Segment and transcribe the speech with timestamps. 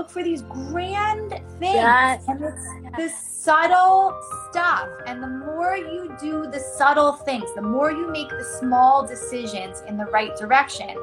[0.00, 1.74] look for these grand things.
[1.74, 2.24] Yes.
[2.26, 2.66] And it's
[2.96, 4.88] the subtle stuff.
[5.06, 9.82] And the more you do the subtle things, the more you make the small decisions
[9.86, 10.96] in the right direction,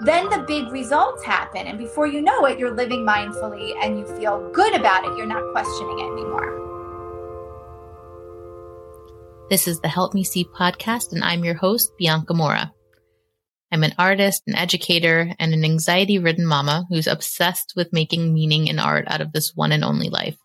[0.00, 1.68] then the big results happen.
[1.68, 5.16] And before you know it, you're living mindfully and you feel good about it.
[5.16, 6.56] You're not questioning it anymore.
[9.48, 12.74] This is the Help Me See podcast, and I'm your host, Bianca Morra.
[13.70, 18.70] I'm an artist, an educator, and an anxiety ridden mama who's obsessed with making meaning
[18.70, 20.38] and art out of this one and only life.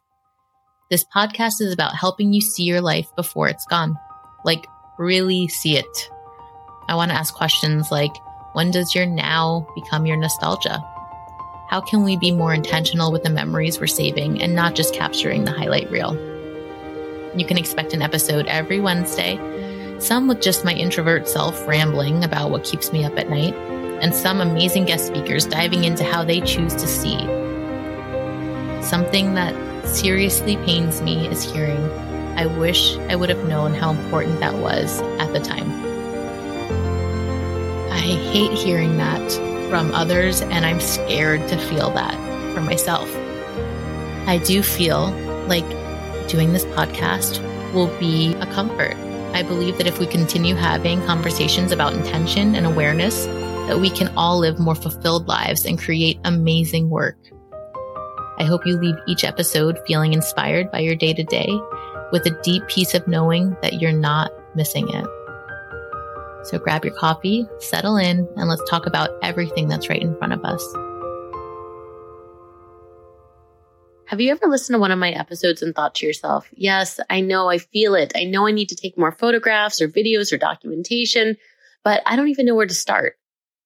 [0.91, 3.97] This podcast is about helping you see your life before it's gone.
[4.43, 4.67] Like,
[4.99, 6.09] really see it.
[6.89, 8.11] I want to ask questions like
[8.53, 10.83] when does your now become your nostalgia?
[11.69, 15.45] How can we be more intentional with the memories we're saving and not just capturing
[15.45, 16.13] the highlight reel?
[17.37, 19.37] You can expect an episode every Wednesday
[20.03, 23.53] some with just my introvert self rambling about what keeps me up at night,
[24.01, 27.17] and some amazing guest speakers diving into how they choose to see.
[28.83, 29.55] Something that
[29.87, 31.89] seriously pains me is hearing,
[32.37, 35.71] I wish I would have known how important that was at the time.
[37.89, 39.31] I hate hearing that
[39.69, 42.13] from others, and I'm scared to feel that
[42.53, 43.09] for myself.
[44.27, 45.11] I do feel
[45.47, 45.67] like
[46.27, 47.41] doing this podcast
[47.73, 48.97] will be a comfort
[49.33, 53.25] I believe that if we continue having conversations about intention and awareness,
[53.67, 57.17] that we can all live more fulfilled lives and create amazing work.
[58.37, 61.47] I hope you leave each episode feeling inspired by your day to day
[62.11, 65.05] with a deep peace of knowing that you're not missing it.
[66.43, 70.33] So grab your coffee, settle in, and let's talk about everything that's right in front
[70.33, 70.63] of us.
[74.13, 77.21] Have you ever listened to one of my episodes and thought to yourself, yes, I
[77.21, 78.11] know, I feel it.
[78.15, 81.35] I know I need to take more photographs or videos or documentation,
[81.83, 83.15] but I don't even know where to start.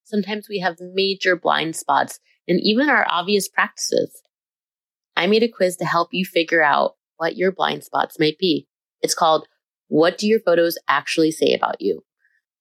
[0.05, 4.21] Sometimes we have major blind spots and even our obvious practices.
[5.17, 8.69] I made a quiz to help you figure out what your blind spots might be.
[9.01, 9.49] It's called
[9.89, 12.05] What Do Your Photos Actually Say About You?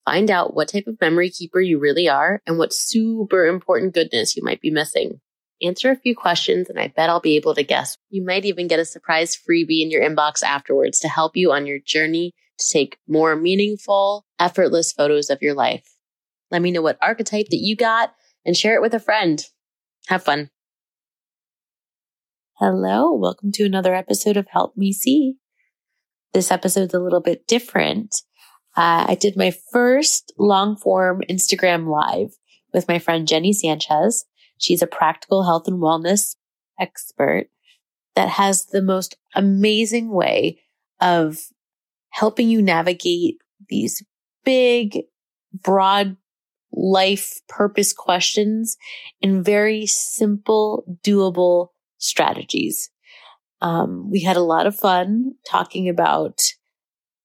[0.04, 4.34] Find out what type of memory keeper you really are and what super important goodness
[4.36, 5.20] you might be missing
[5.62, 7.96] answer a few questions, and I bet I'll be able to guess.
[8.10, 11.66] You might even get a surprise freebie in your inbox afterwards to help you on
[11.66, 15.86] your journey to take more meaningful, effortless photos of your life.
[16.50, 19.42] Let me know what archetype that you got and share it with a friend.
[20.08, 20.50] Have fun.
[22.58, 25.34] Hello, welcome to another episode of Help Me See.
[26.32, 28.22] This episode's a little bit different.
[28.76, 32.30] Uh, I did my first long form Instagram live
[32.72, 34.24] with my friend Jenny Sanchez.
[34.58, 36.36] She's a practical health and wellness
[36.78, 37.48] expert
[38.14, 40.60] that has the most amazing way
[41.00, 41.38] of
[42.10, 43.36] helping you navigate
[43.68, 44.02] these
[44.44, 45.02] big,
[45.52, 46.16] broad
[46.72, 48.76] life purpose questions
[49.20, 51.68] in very simple, doable
[51.98, 52.90] strategies.
[53.60, 56.42] Um, we had a lot of fun talking about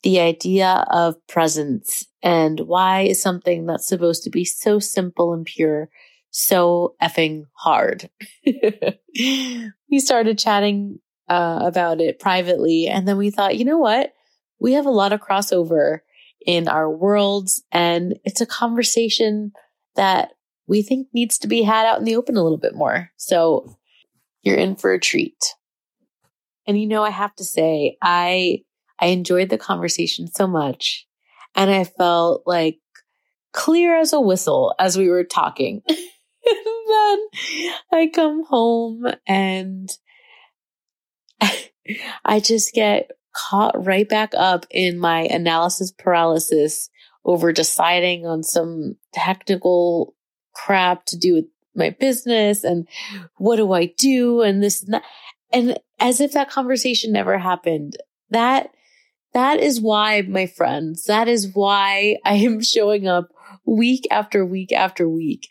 [0.04, 5.46] the idea of presence and why is something that's supposed to be so simple and
[5.46, 5.90] pure
[6.32, 8.10] so effing hard.
[8.46, 11.00] we started chatting
[11.30, 14.14] uh, about it privately, and then we thought, you know what?
[14.60, 16.00] We have a lot of crossover
[16.46, 19.52] in our worlds, and it's a conversation
[19.96, 20.32] that
[20.68, 23.12] we think needs to be had out in the open a little bit more.
[23.18, 23.78] So
[24.42, 25.38] you're in for a treat.
[26.66, 28.64] And you know, I have to say, I
[29.00, 31.06] I enjoyed the conversation so much,
[31.56, 32.80] and I felt like
[33.52, 35.82] clear as a whistle as we were talking.
[36.88, 37.20] then
[37.92, 39.90] I come home and
[42.26, 46.90] I just get caught right back up in my analysis paralysis
[47.24, 50.16] over deciding on some technical
[50.54, 51.46] crap to do with
[51.76, 52.88] my business and
[53.38, 55.04] what do I do and this and that.
[55.54, 57.98] And as if that conversation never happened.
[58.30, 58.72] That,
[59.34, 63.30] that is why, my friends, that is why I am showing up
[63.66, 65.48] week after week after week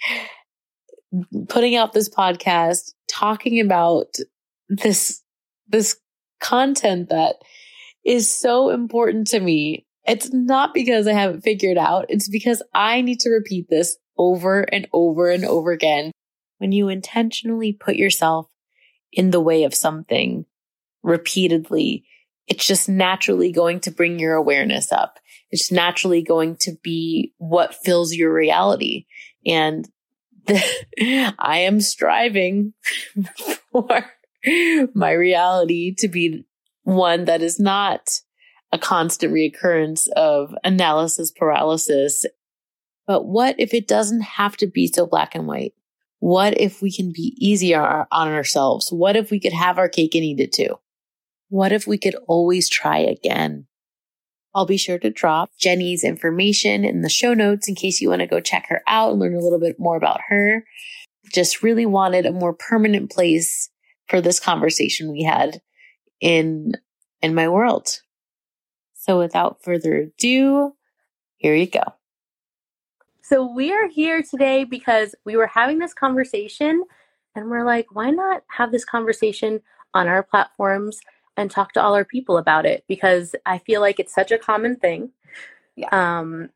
[1.48, 4.16] putting out this podcast talking about
[4.68, 5.22] this
[5.68, 5.96] this
[6.40, 7.36] content that
[8.04, 9.86] is so important to me.
[10.06, 12.06] It's not because I haven't figured out.
[12.08, 16.12] It's because I need to repeat this over and over and over again.
[16.58, 18.48] When you intentionally put yourself
[19.12, 20.46] in the way of something
[21.02, 22.04] repeatedly,
[22.46, 25.18] it's just naturally going to bring your awareness up.
[25.50, 29.06] It's naturally going to be what fills your reality.
[29.46, 29.88] And
[31.38, 32.72] I am striving
[33.72, 34.04] for
[34.94, 36.44] my reality to be
[36.82, 38.20] one that is not
[38.72, 42.24] a constant reoccurrence of analysis paralysis.
[43.06, 45.74] But what if it doesn't have to be so black and white?
[46.20, 48.90] What if we can be easier on ourselves?
[48.90, 50.78] What if we could have our cake and eat it too?
[51.48, 53.66] What if we could always try again?
[54.54, 58.20] I'll be sure to drop Jenny's information in the show notes in case you want
[58.20, 60.64] to go check her out and learn a little bit more about her.
[61.32, 63.70] Just really wanted a more permanent place
[64.08, 65.60] for this conversation we had
[66.20, 66.72] in
[67.22, 68.00] in my world.
[68.94, 70.74] So without further ado,
[71.36, 71.82] here you go.
[73.22, 76.82] So we are here today because we were having this conversation
[77.36, 79.60] and we're like, why not have this conversation
[79.94, 81.00] on our platforms
[81.40, 82.84] and talk to all our people about it?
[82.86, 85.10] Because I feel like it's such a common thing.
[85.74, 85.88] Yeah.
[85.90, 86.50] Um,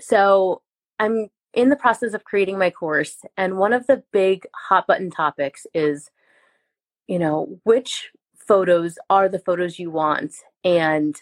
[0.00, 0.62] so
[0.98, 5.10] I'm in the process of creating my course, and one of the big hot button
[5.10, 6.10] topics is,
[7.06, 10.34] you know, which photos are the photos you want?
[10.64, 11.14] And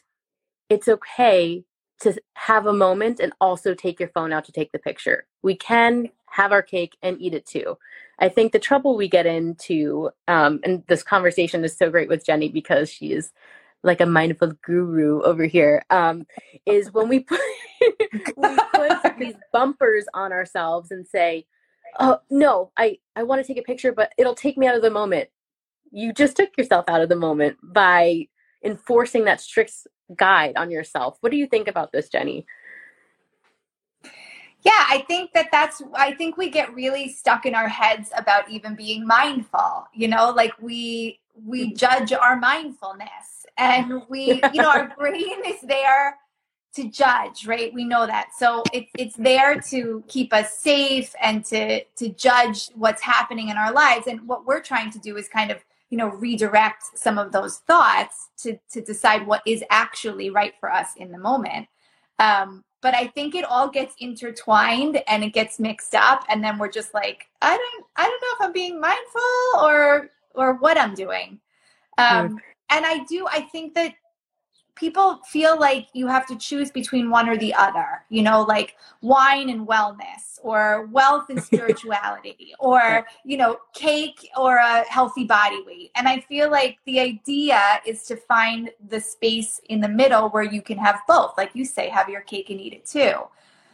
[0.71, 1.65] it's okay
[2.01, 5.27] to have a moment and also take your phone out to take the picture.
[5.43, 7.77] We can have our cake and eat it too.
[8.19, 12.25] I think the trouble we get into, um, and this conversation is so great with
[12.25, 13.33] Jenny because she is
[13.83, 16.27] like a mindful guru over here, um,
[16.65, 17.41] is when we put,
[18.37, 21.47] we put these bumpers on ourselves and say,
[22.01, 24.83] oh, no, I, I want to take a picture, but it'll take me out of
[24.83, 25.29] the moment.
[25.93, 28.29] You just took yourself out of the moment by
[28.65, 29.73] enforcing that strict
[30.17, 31.19] guide on yourself.
[31.21, 32.47] What do you think about this, Jenny?
[34.63, 38.51] Yeah, I think that that's, I think we get really stuck in our heads about
[38.51, 39.87] even being mindful.
[39.95, 41.77] You know, like we, we mm-hmm.
[41.77, 46.19] judge our mindfulness and we, you know, our brain is there
[46.75, 47.73] to judge, right?
[47.73, 48.29] We know that.
[48.39, 53.57] So it's it's there to keep us safe and to to judge what's happening in
[53.57, 54.07] our lives.
[54.07, 57.59] And what we're trying to do is kind of you know redirect some of those
[57.59, 61.69] thoughts to to decide what is actually right for us in the moment
[62.19, 66.59] um, but i think it all gets intertwined and it gets mixed up and then
[66.59, 69.23] we're just like i don't i don't know if i'm being mindful
[69.61, 71.41] or or what i'm doing.
[71.99, 72.39] Um,
[72.69, 73.95] and i do i think that
[74.77, 78.77] people feel like you have to choose between one or the other, you know, like
[79.01, 85.63] wine and wellness or wealth and spirituality or, you know, cake or a healthy body
[85.67, 85.91] weight.
[85.97, 90.45] And I feel like the idea is to find the space in the middle where
[90.45, 91.33] you can have both.
[91.37, 93.15] Like you say, have your cake and eat it too.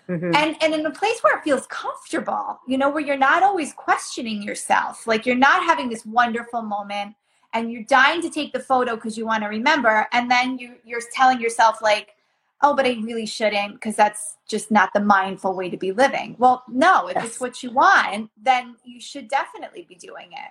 [0.08, 0.34] Mm-hmm.
[0.34, 3.72] And and in a place where it feels comfortable, you know, where you're not always
[3.72, 7.14] questioning yourself, like you're not having this wonderful moment
[7.52, 10.76] and you're dying to take the photo because you want to remember and then you
[10.84, 12.14] you're telling yourself like
[12.62, 16.36] oh but i really shouldn't because that's just not the mindful way to be living
[16.38, 17.26] well no if yes.
[17.26, 20.50] it's what you want then you should definitely be doing it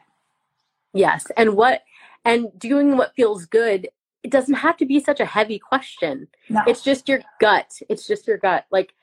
[0.94, 1.83] yes and what
[2.25, 3.89] and doing what feels good
[4.24, 6.62] it doesn't have to be such a heavy question no.
[6.68, 8.94] it's just your gut it's just your gut like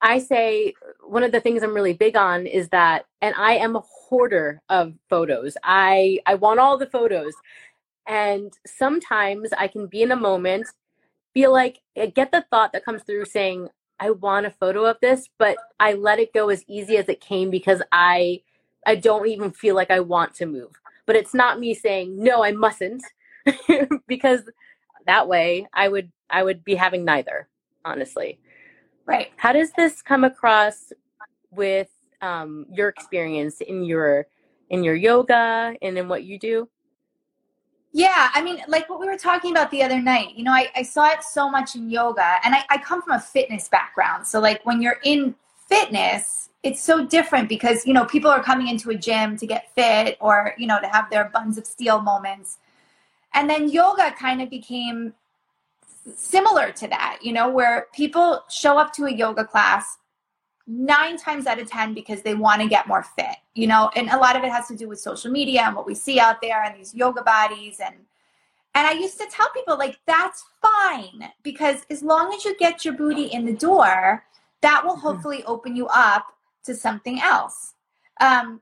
[0.00, 3.76] I say one of the things I'm really big on is that, and I am
[3.76, 5.56] a hoarder of photos.
[5.62, 7.34] I I want all the photos,
[8.06, 10.66] and sometimes I can be in a moment,
[11.34, 13.68] feel like I get the thought that comes through saying
[14.00, 17.20] I want a photo of this, but I let it go as easy as it
[17.20, 18.42] came because I
[18.86, 20.72] I don't even feel like I want to move.
[21.06, 23.02] But it's not me saying no, I mustn't,
[24.06, 24.42] because
[25.06, 27.48] that way I would I would be having neither,
[27.84, 28.38] honestly.
[29.06, 29.32] Right.
[29.36, 30.92] How does this come across
[31.50, 31.88] with
[32.20, 34.26] um, your experience in your
[34.70, 36.68] in your yoga and in what you do?
[37.92, 40.68] Yeah, I mean, like what we were talking about the other night, you know, I,
[40.76, 44.26] I saw it so much in yoga, and I, I come from a fitness background.
[44.26, 45.34] So, like, when you're in
[45.68, 49.74] fitness, it's so different because, you know, people are coming into a gym to get
[49.74, 52.58] fit or, you know, to have their buns of steel moments.
[53.34, 55.14] And then yoga kind of became
[56.14, 59.98] similar to that, you know, where people show up to a yoga class
[60.68, 64.10] nine times out of 10 because they want to get more fit, you know, and
[64.10, 66.42] a lot of it has to do with social media and what we see out
[66.42, 67.80] there and these yoga bodies.
[67.82, 67.94] And,
[68.74, 72.84] and I used to tell people, like, that's fine because as long as you get
[72.84, 74.24] your booty in the door,
[74.60, 75.00] that will mm-hmm.
[75.00, 76.26] hopefully open you up
[76.64, 77.72] to something else.
[78.20, 78.60] Um,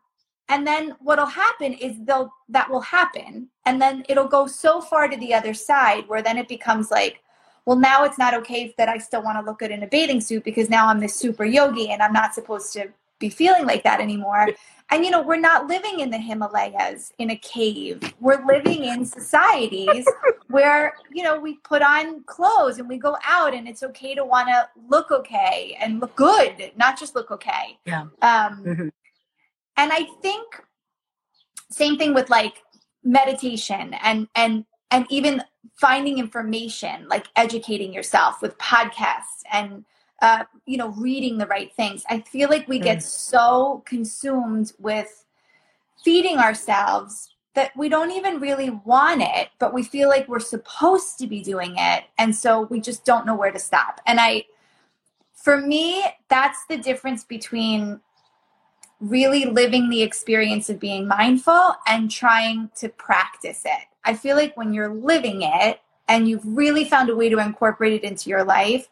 [0.49, 5.09] and then what'll happen is they'll that will happen and then it'll go so far
[5.09, 7.21] to the other side where then it becomes like
[7.67, 10.21] well, now it's not okay that I still want to look good in a bathing
[10.21, 13.83] suit because now I'm this super yogi and I'm not supposed to be feeling like
[13.83, 14.49] that anymore.
[14.91, 18.15] And you know, we're not living in the Himalayas in a cave.
[18.21, 20.07] We're living in societies
[20.47, 24.25] where, you know, we put on clothes and we go out and it's okay to
[24.25, 27.79] want to look okay and look good, not just look okay.
[27.85, 28.03] Yeah.
[28.23, 28.89] Um, mm-hmm.
[29.77, 30.63] And I think
[31.71, 32.63] same thing with like
[33.03, 35.43] meditation and and and even
[35.75, 39.85] finding information like educating yourself with podcasts and
[40.23, 42.05] uh, you know, reading the right things.
[42.09, 43.03] I feel like we get mm.
[43.03, 45.25] so consumed with
[46.03, 51.19] feeding ourselves that we don't even really want it, but we feel like we're supposed
[51.19, 52.05] to be doing it.
[52.19, 54.01] And so we just don't know where to stop.
[54.07, 54.45] And I,
[55.35, 58.01] for me, that's the difference between
[59.01, 63.87] really living the experience of being mindful and trying to practice it.
[64.07, 67.93] I feel like when you're living it and you've really found a way to incorporate
[67.93, 68.89] it into your life,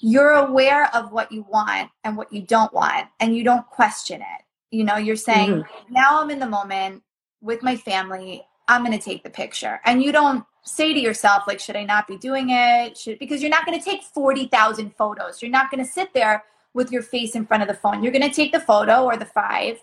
[0.00, 4.20] you're aware of what you want and what you don't want, and you don't question
[4.20, 4.44] it.
[4.70, 5.94] You know, you're saying, mm-hmm.
[5.94, 7.02] now I'm in the moment
[7.40, 9.80] with my family, I'm going to take the picture.
[9.84, 12.98] And you don't say to yourself, like, should I not be doing it?
[12.98, 15.40] Should, because you're not going to take 40,000 photos.
[15.40, 18.02] You're not going to sit there with your face in front of the phone.
[18.02, 19.78] You're going to take the photo or the five,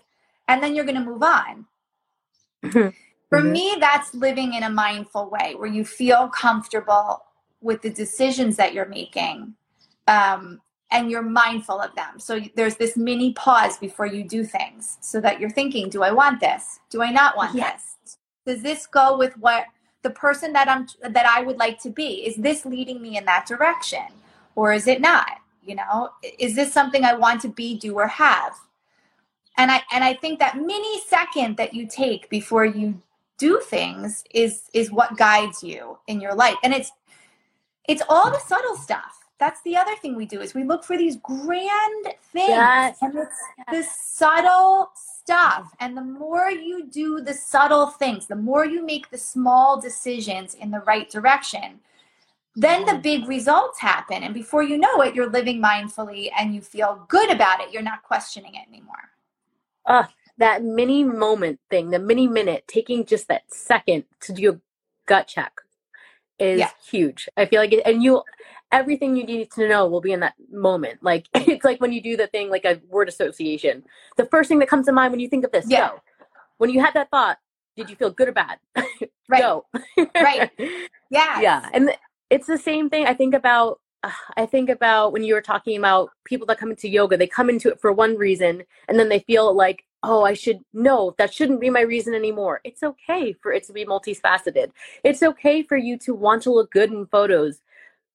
[0.46, 2.94] and then you're going to move on.
[3.28, 3.52] For mm-hmm.
[3.52, 7.24] me, that's living in a mindful way where you feel comfortable
[7.60, 9.54] with the decisions that you're making
[10.06, 12.18] um, and you're mindful of them.
[12.18, 16.12] So there's this mini pause before you do things so that you're thinking, do I
[16.12, 16.78] want this?
[16.90, 17.96] Do I not want yes.
[18.04, 18.18] this?
[18.46, 19.64] Does this go with what
[20.02, 22.26] the person that I'm that I would like to be?
[22.26, 24.04] Is this leading me in that direction
[24.54, 25.40] or is it not?
[25.64, 28.52] You know, is this something I want to be, do or have?
[29.56, 33.00] And I and I think that mini second that you take before you
[33.44, 36.56] do things is is what guides you in your life.
[36.62, 36.90] And it's
[37.86, 39.14] it's all the subtle stuff.
[39.38, 42.48] That's the other thing we do is we look for these grand things.
[42.48, 42.96] Yes.
[43.02, 45.74] and it's the subtle stuff.
[45.80, 50.54] And the more you do the subtle things the more you make the small decisions
[50.54, 51.80] in the right direction
[52.56, 54.22] then the big results happen.
[54.22, 57.72] And before you know it you're living mindfully and you feel good about it.
[57.72, 59.04] You're not questioning it anymore.
[59.84, 60.04] Uh,
[60.38, 64.60] that mini moment thing the mini minute taking just that second to do a
[65.06, 65.60] gut check
[66.38, 66.70] is yeah.
[66.90, 68.22] huge i feel like it, and you
[68.74, 71.02] everything you need to know will be in that moment.
[71.02, 73.84] Like it's like when you do the thing like a word association.
[74.16, 75.90] The first thing that comes to mind when you think of this, yeah.
[75.90, 76.00] go.
[76.58, 77.38] When you had that thought,
[77.76, 78.58] did you feel good or bad?
[79.28, 79.42] right.
[79.42, 79.66] Go.
[80.14, 80.50] right.
[81.10, 81.40] Yeah.
[81.40, 81.68] Yeah.
[81.72, 81.90] And
[82.28, 83.78] it's the same thing I think about
[84.36, 87.50] I think about when you were talking about people that come into yoga, they come
[87.50, 91.32] into it for one reason and then they feel like, oh, I should no, that
[91.32, 92.60] shouldn't be my reason anymore.
[92.64, 94.70] It's okay for it to be multifaceted.
[95.02, 97.60] It's okay for you to want to look good in photos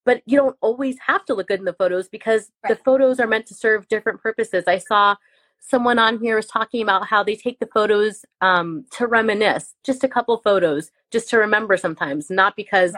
[0.05, 2.69] but you don't always have to look good in the photos because right.
[2.69, 4.63] the photos are meant to serve different purposes.
[4.65, 5.15] I saw
[5.59, 10.03] someone on here was talking about how they take the photos um, to reminisce, just
[10.03, 12.93] a couple photos, just to remember sometimes, not because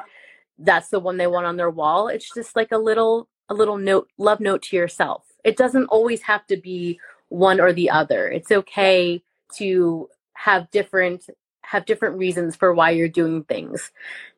[0.63, 2.08] that's the one they want on their wall.
[2.08, 5.25] It's just like a little a little note, love note to yourself.
[5.44, 7.00] It doesn't always have to be
[7.30, 8.30] one or the other.
[8.30, 9.22] It's okay
[9.56, 11.25] to have different
[11.63, 13.91] have different reasons for why you're doing things.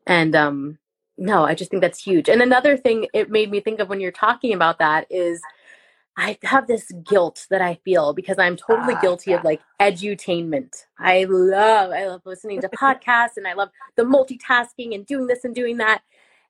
[0.07, 0.77] And um
[1.17, 2.27] no, I just think that's huge.
[2.27, 5.41] And another thing it made me think of when you're talking about that is
[6.15, 9.37] I have this guilt that I feel because I'm totally uh, guilty yeah.
[9.37, 10.85] of like edutainment.
[10.99, 15.43] I love I love listening to podcasts and I love the multitasking and doing this
[15.43, 16.03] and doing that.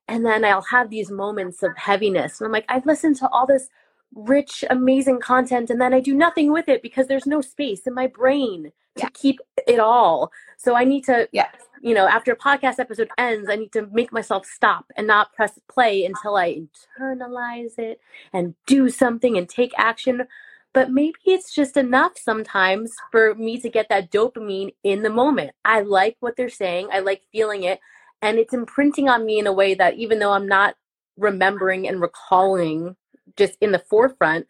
[0.07, 2.41] And then I'll have these moments of heaviness.
[2.41, 3.69] And I'm like, I've listened to all this
[4.13, 7.93] rich, amazing content, and then I do nothing with it because there's no space in
[7.93, 9.09] my brain to yeah.
[9.13, 10.31] keep it all.
[10.57, 11.47] So I need to yeah
[11.83, 15.33] you know, after a podcast episode ends, I need to make myself stop and not
[15.33, 16.61] press play until I
[16.97, 17.99] internalize it
[18.31, 20.23] and do something and take action.
[20.71, 25.51] But maybe it's just enough sometimes for me to get that dopamine in the moment.
[25.65, 27.81] I like what they're saying, I like feeling it,
[28.21, 30.75] and it's imprinting on me in a way that even though I'm not
[31.17, 32.95] remembering and recalling
[33.35, 34.47] just in the forefront,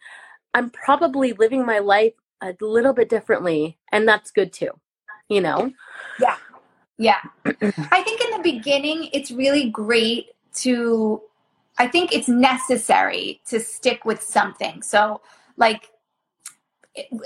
[0.54, 4.72] I'm probably living my life a little bit differently, and that's good too,
[5.30, 5.72] you know?
[6.20, 6.36] Yeah.
[6.98, 7.20] Yeah.
[7.46, 11.22] I think in the beginning, it's really great to,
[11.78, 14.82] I think it's necessary to stick with something.
[14.82, 15.22] So,
[15.58, 15.90] like,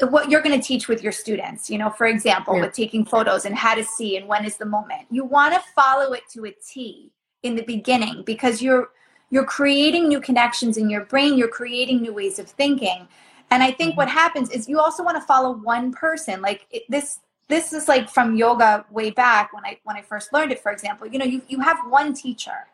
[0.09, 2.61] what you're going to teach with your students, you know, for example, yeah.
[2.61, 5.07] with taking photos and how to see and when is the moment.
[5.11, 7.11] You want to follow it to a T
[7.43, 8.89] in the beginning because you're
[9.29, 13.09] you're creating new connections in your brain, you're creating new ways of thinking.
[13.51, 13.97] And I think mm-hmm.
[13.97, 16.41] what happens is you also want to follow one person.
[16.41, 20.33] Like it, this this is like from yoga way back when I when I first
[20.33, 21.07] learned it, for example.
[21.07, 22.67] You know, you, you have one teacher.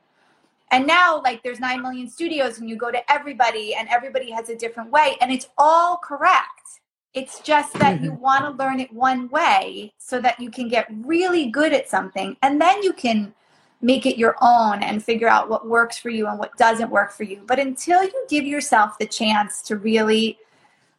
[0.72, 4.50] And now like there's nine million studios and you go to everybody and everybody has
[4.50, 6.80] a different way and it's all correct.
[7.14, 8.22] It's just that you mm-hmm.
[8.22, 12.36] want to learn it one way so that you can get really good at something
[12.42, 13.36] and then you can
[13.84, 17.12] make it your own and figure out what works for you and what doesn't work
[17.12, 17.44] for you.
[17.46, 20.40] But until you give yourself the chance to really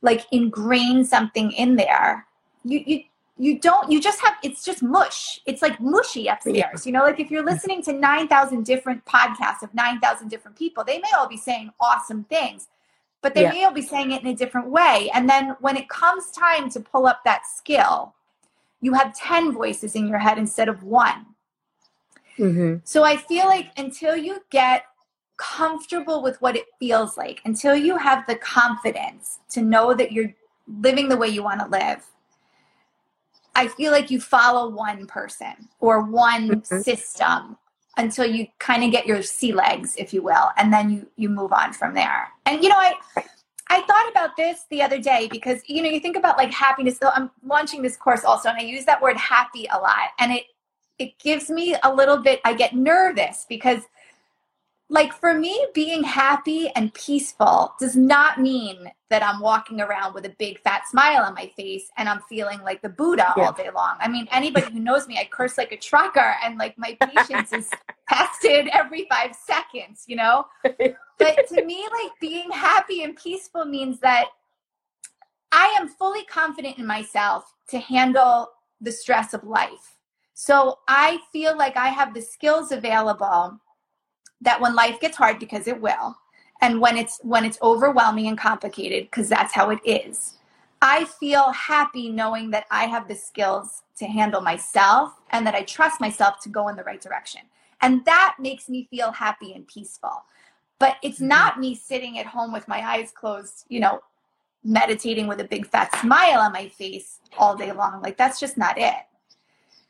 [0.04, 2.26] like ingrain something in there,
[2.64, 3.02] you you
[3.36, 7.18] you don't you just have it's just mush it's like mushy upstairs you know like
[7.18, 11.36] if you're listening to 9000 different podcasts of 9000 different people they may all be
[11.36, 12.68] saying awesome things
[13.24, 13.52] but they yeah.
[13.52, 15.10] may all be saying it in a different way.
[15.14, 18.12] And then when it comes time to pull up that skill,
[18.82, 21.24] you have 10 voices in your head instead of one.
[22.38, 22.80] Mm-hmm.
[22.84, 24.84] So I feel like until you get
[25.36, 30.34] comfortable with what it feels like, until you have the confidence to know that you're
[30.80, 32.04] living the way you want to live,
[33.54, 36.80] I feel like you follow one person or one mm-hmm.
[36.80, 37.56] system
[37.96, 41.28] until you kind of get your sea legs, if you will, and then you you
[41.28, 42.28] move on from there.
[42.46, 42.94] And you know, I
[43.68, 46.98] I thought about this the other day because you know you think about like happiness.
[46.98, 50.32] So I'm launching this course also, and I use that word happy a lot, and
[50.32, 50.44] it
[50.98, 52.40] it gives me a little bit.
[52.44, 53.82] I get nervous because
[54.90, 60.26] like for me being happy and peaceful does not mean that i'm walking around with
[60.26, 63.44] a big fat smile on my face and i'm feeling like the buddha yeah.
[63.44, 63.96] all day long.
[64.00, 67.52] I mean anybody who knows me i curse like a trucker and like my patience
[67.52, 67.70] is
[68.08, 70.46] tested every five seconds you know?
[70.62, 74.26] But to me like being happy and peaceful means that
[75.52, 78.50] i am fully confident in myself to handle
[78.80, 79.96] the stress of life.
[80.34, 83.58] So i feel like i have the skills available
[84.44, 86.16] that when life gets hard because it will
[86.60, 90.34] and when it's when it's overwhelming and complicated because that's how it is.
[90.80, 95.62] I feel happy knowing that i have the skills to handle myself and that i
[95.62, 97.42] trust myself to go in the right direction.
[97.80, 100.24] And that makes me feel happy and peaceful.
[100.78, 101.28] But it's mm-hmm.
[101.28, 104.00] not me sitting at home with my eyes closed you know
[104.66, 108.00] meditating with a big fat smile on my face all day long.
[108.02, 109.04] Like that's just not it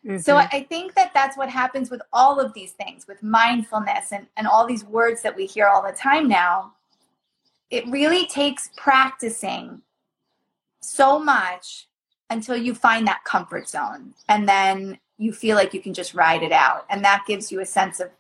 [0.07, 0.19] Mm-hmm.
[0.19, 4.27] So I think that that's what happens with all of these things, with mindfulness and,
[4.37, 6.73] and all these words that we hear all the time now.
[7.71, 9.81] It really takes practicing
[10.81, 11.89] so much
[12.29, 14.15] until you find that comfort zone.
[14.29, 16.85] And then you feel like you can just ride it out.
[16.91, 18.11] And that gives you a sense of,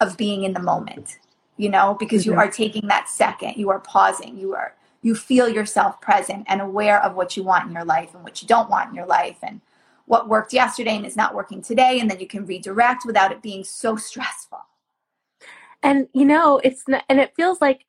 [0.00, 1.18] of being in the moment,
[1.56, 2.32] you know, because mm-hmm.
[2.32, 6.60] you are taking that second, you are pausing, you are you feel yourself present and
[6.60, 9.06] aware of what you want in your life and what you don't want in your
[9.06, 9.60] life and
[10.06, 13.42] what worked yesterday and is not working today and then you can redirect without it
[13.42, 14.60] being so stressful.
[15.82, 17.84] And you know it's not, and it feels like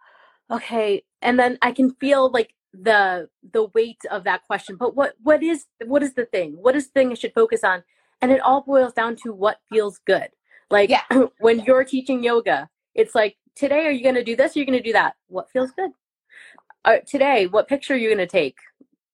[0.49, 4.75] okay and then i can feel like the the weight of that question.
[4.75, 6.53] But what what is what is the thing?
[6.53, 7.83] What is the thing i should focus on?
[8.21, 10.29] And it all boils down to what feels good.
[10.69, 11.03] Like yeah.
[11.39, 14.55] when you're teaching yoga it's like today are you going to do this?
[14.55, 15.15] Or are you going to do that?
[15.27, 15.91] What feels good?
[16.85, 18.57] Uh, today what picture are you going to take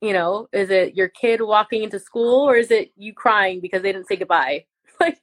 [0.04, 3.82] you know is it your kid walking into school or is it you crying because
[3.82, 4.66] they didn't say goodbye?
[5.00, 5.20] Like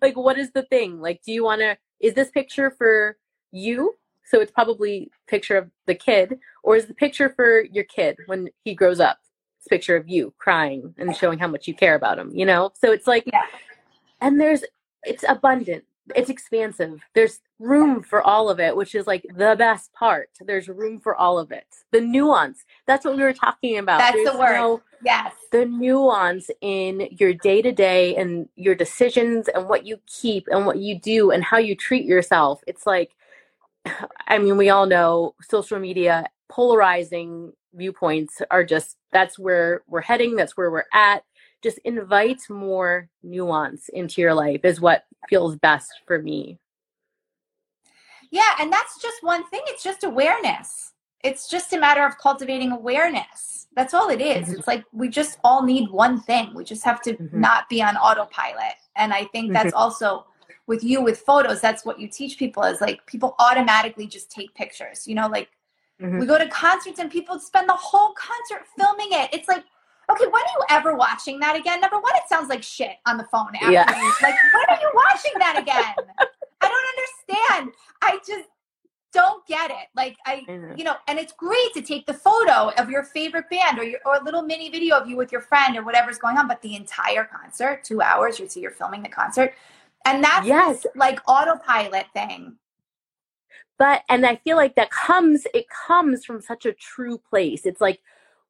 [0.00, 1.00] like what is the thing?
[1.00, 3.16] Like do you want to is this picture for
[3.50, 3.96] you?
[4.24, 8.48] So it's probably picture of the kid or is the picture for your kid when
[8.64, 9.18] he grows up?
[9.58, 12.70] It's picture of you crying and showing how much you care about him you know?
[12.80, 13.42] So it's like yeah.
[14.20, 14.62] and there's
[15.02, 17.00] it's abundant it's expansive.
[17.14, 20.30] There's room for all of it, which is like the best part.
[20.40, 21.66] There's room for all of it.
[21.92, 22.64] The nuance.
[22.86, 23.98] That's what we were talking about.
[23.98, 24.56] That's There's the word.
[24.56, 25.34] No, yes.
[25.52, 30.66] The nuance in your day to day and your decisions and what you keep and
[30.66, 32.62] what you do and how you treat yourself.
[32.66, 33.12] It's like,
[34.28, 40.36] I mean, we all know social media polarizing viewpoints are just that's where we're heading.
[40.36, 41.24] That's where we're at
[41.62, 46.58] just invite more nuance into your life is what feels best for me.
[48.30, 49.60] Yeah, and that's just one thing.
[49.66, 50.92] It's just awareness.
[51.22, 53.66] It's just a matter of cultivating awareness.
[53.76, 54.48] That's all it is.
[54.48, 54.58] Mm-hmm.
[54.58, 56.54] It's like we just all need one thing.
[56.54, 57.40] We just have to mm-hmm.
[57.40, 58.74] not be on autopilot.
[58.96, 59.76] And I think that's mm-hmm.
[59.76, 60.26] also
[60.66, 64.54] with you with photos, that's what you teach people is like people automatically just take
[64.54, 65.06] pictures.
[65.06, 65.48] You know, like
[66.00, 66.18] mm-hmm.
[66.18, 69.30] we go to concerts and people spend the whole concert filming it.
[69.32, 69.64] It's like
[70.10, 71.80] okay, when are you ever watching that again?
[71.80, 73.84] Number one, it sounds like shit on the phone after yeah.
[74.22, 75.94] Like, when are you watching that again?
[76.60, 77.72] I don't understand.
[78.02, 78.48] I just
[79.12, 79.88] don't get it.
[79.96, 80.44] Like I,
[80.76, 84.00] you know, and it's great to take the photo of your favorite band or your
[84.04, 86.62] or a little mini video of you with your friend or whatever's going on, but
[86.62, 89.54] the entire concert, two hours, you see you're filming the concert.
[90.06, 90.86] And that's yes.
[90.94, 92.56] like autopilot thing.
[93.78, 97.66] But and I feel like that comes it comes from such a true place.
[97.66, 98.00] It's like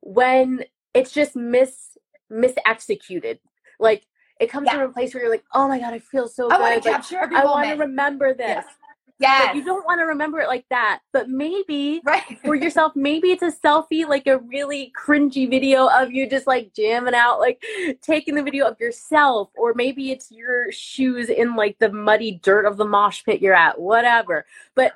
[0.00, 1.96] when it's just mis
[2.30, 3.38] misexecuted.
[3.78, 4.06] Like
[4.40, 4.78] it comes yeah.
[4.78, 6.62] from a place where you're like, oh my god, I feel so I good.
[6.62, 8.64] Want to capture like, I want to remember this.
[8.64, 8.72] Yeah.
[9.20, 9.54] Yes.
[9.54, 12.38] You don't want to remember it like that, but maybe right.
[12.42, 16.72] for yourself, maybe it's a selfie, like a really cringy video of you just like
[16.74, 17.62] jamming out, like
[18.00, 22.64] taking the video of yourself, or maybe it's your shoes in like the muddy dirt
[22.64, 24.46] of the mosh pit you're at, whatever.
[24.74, 24.94] But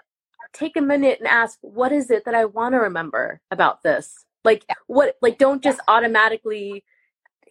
[0.54, 4.24] take a minute and ask, what is it that I want to remember about this?
[4.44, 6.84] Like what like don't just automatically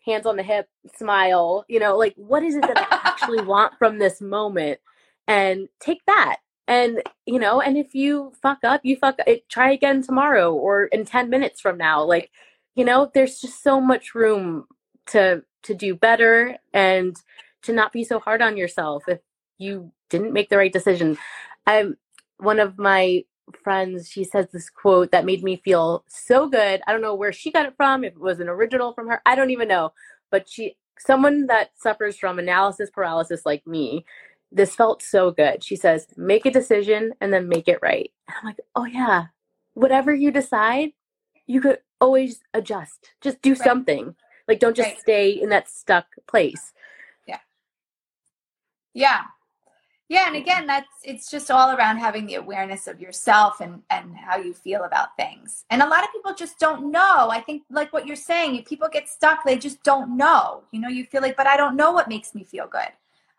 [0.06, 3.73] hands on the hip, smile, you know, like what is it that I actually want
[3.79, 4.79] from this moment?
[5.27, 9.71] And take that And, you know, and if you fuck up, you fuck up, try
[9.71, 12.03] again tomorrow or in 10 minutes from now.
[12.03, 12.32] Like,
[12.75, 14.65] you know, there's just so much room
[15.08, 17.15] to to do better and
[17.63, 19.19] to not be so hard on yourself if
[19.60, 21.17] you didn't make the right decision.
[21.67, 21.97] I'm
[22.39, 23.23] one of my
[23.63, 26.82] friends, she says this quote that made me feel so good.
[26.88, 29.21] I don't know where she got it from, if it was an original from her,
[29.25, 29.93] I don't even know.
[30.32, 34.06] But she someone that suffers from analysis paralysis like me,
[34.51, 35.63] this felt so good.
[35.63, 38.12] She says, make a decision and then make it right.
[38.27, 39.25] And I'm like, oh yeah,
[39.73, 40.91] whatever you decide,
[41.47, 43.12] you could always adjust.
[43.21, 43.60] Just do right.
[43.60, 44.15] something.
[44.47, 44.99] Like don't just right.
[44.99, 46.73] stay in that stuck place.
[47.27, 47.39] Yeah.
[48.93, 49.21] Yeah.
[50.13, 54.15] Yeah, and again, that's it's just all around having the awareness of yourself and and
[54.15, 55.65] how you feel about things.
[55.71, 57.32] And a lot of people just don't know.
[57.32, 60.65] I think like what you're saying, if people get stuck, they just don't know.
[60.71, 62.91] You know, you feel like, but I don't know what makes me feel good.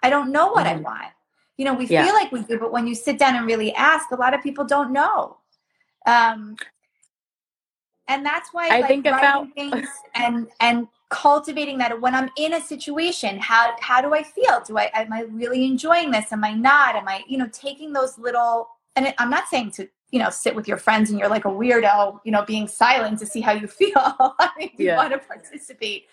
[0.03, 0.85] I don't know what mm-hmm.
[0.85, 1.13] I want.
[1.59, 2.07] You know, we yeah.
[2.07, 4.43] feel like we do, but when you sit down and really ask, a lot of
[4.43, 5.37] people don't know.
[6.07, 6.57] Um,
[8.09, 12.55] and that's why I like, think about things and and cultivating that when I'm in
[12.55, 14.63] a situation, how how do I feel?
[14.67, 16.33] Do I am I really enjoying this?
[16.33, 16.97] Am I not?
[16.97, 20.55] Am I you know taking those little and I'm not saying to you know sit
[20.55, 23.53] with your friends and you're like a weirdo you know being silent to see how
[23.53, 23.93] you feel.
[23.97, 24.97] I mean, you yeah.
[24.97, 26.05] want to participate,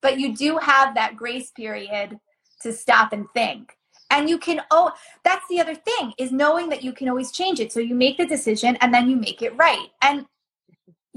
[0.00, 2.18] but you do have that grace period
[2.62, 3.78] to stop and think
[4.10, 4.90] and you can oh
[5.24, 8.16] that's the other thing is knowing that you can always change it so you make
[8.16, 10.26] the decision and then you make it right and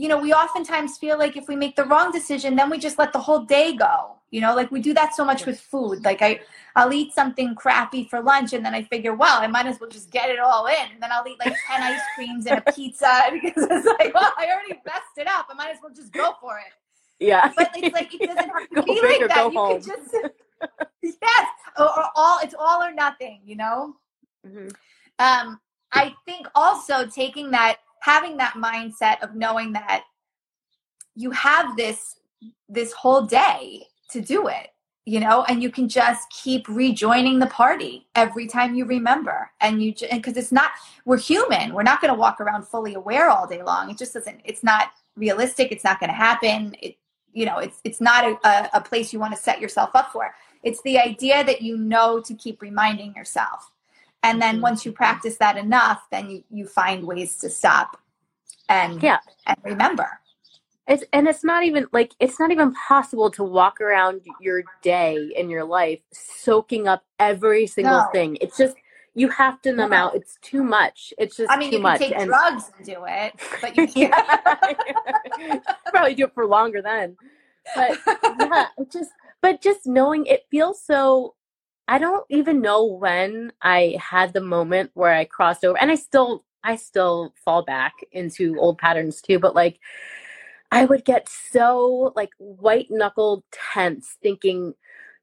[0.02, 2.98] you know, we oftentimes feel like if we make the wrong decision, then we just
[2.98, 4.16] let the whole day go.
[4.32, 6.04] You know, like we do that so much with food.
[6.04, 6.40] Like I,
[6.76, 9.92] I'll eat something crappy for lunch, and then I figure, well, I might as well
[9.92, 10.92] just get it all in.
[10.92, 14.34] And then I'll eat like ten ice creams and a pizza because it's like, well,
[14.40, 15.46] I already messed it up.
[15.52, 16.74] I might as well just go for it.
[17.24, 19.52] Yeah, but it's like it doesn't have to be like that.
[19.54, 19.82] You home.
[19.82, 20.16] can just
[21.04, 23.42] yes, or, or, all it's all or nothing.
[23.46, 23.96] You know.
[24.48, 24.70] Mm-hmm.
[25.20, 25.60] Um,
[25.92, 30.04] I think also taking that having that mindset of knowing that
[31.16, 32.20] you have this
[32.70, 34.72] this whole day to do it
[35.06, 39.52] you know and you can just keep rejoining the party every time you remember.
[39.60, 40.72] And you because it's not
[41.06, 41.74] we're human.
[41.74, 43.90] We're not going to walk around fully aware all day long.
[43.90, 45.72] It just doesn't it's not realistic.
[45.72, 46.76] It's not going to happen.
[46.82, 46.98] It
[47.34, 50.34] you know it's it's not a, a place you want to set yourself up for.
[50.64, 53.72] It's the idea that you know to keep reminding yourself
[54.24, 54.64] and then mm-hmm.
[54.64, 58.02] once you practice that enough then you, you find ways to stop
[58.72, 59.20] and yeah.
[59.46, 60.08] and remember.
[60.88, 65.32] It's and it's not even like it's not even possible to walk around your day
[65.36, 68.10] in your life soaking up every single no.
[68.12, 68.38] thing.
[68.42, 68.76] It's just
[69.14, 69.98] you have to numb no.
[69.98, 70.16] out.
[70.16, 71.14] It's too much.
[71.18, 73.78] It's just i mean too you much can take and, drugs and do it but
[73.78, 75.64] you can't.
[75.88, 77.16] Probably do it for longer then.
[77.76, 78.00] But
[78.40, 81.36] yeah it just but just knowing it feels so
[81.88, 85.96] I don't even know when I had the moment where I crossed over, and I
[85.96, 89.80] still I still fall back into old patterns too, but like
[90.72, 94.74] I would get so like white knuckled tense thinking,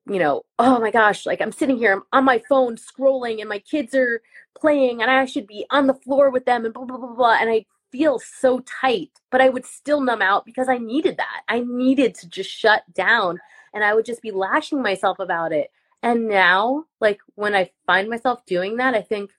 [0.09, 3.49] you know, oh my gosh, like I'm sitting here, I'm on my phone scrolling and
[3.49, 4.23] my kids are
[4.59, 7.37] playing and I should be on the floor with them and blah blah blah blah
[7.40, 11.42] and I feel so tight, but I would still numb out because I needed that.
[11.49, 13.38] I needed to just shut down
[13.75, 15.71] and I would just be lashing myself about it.
[16.02, 19.30] And now, like when I find myself doing that, I think,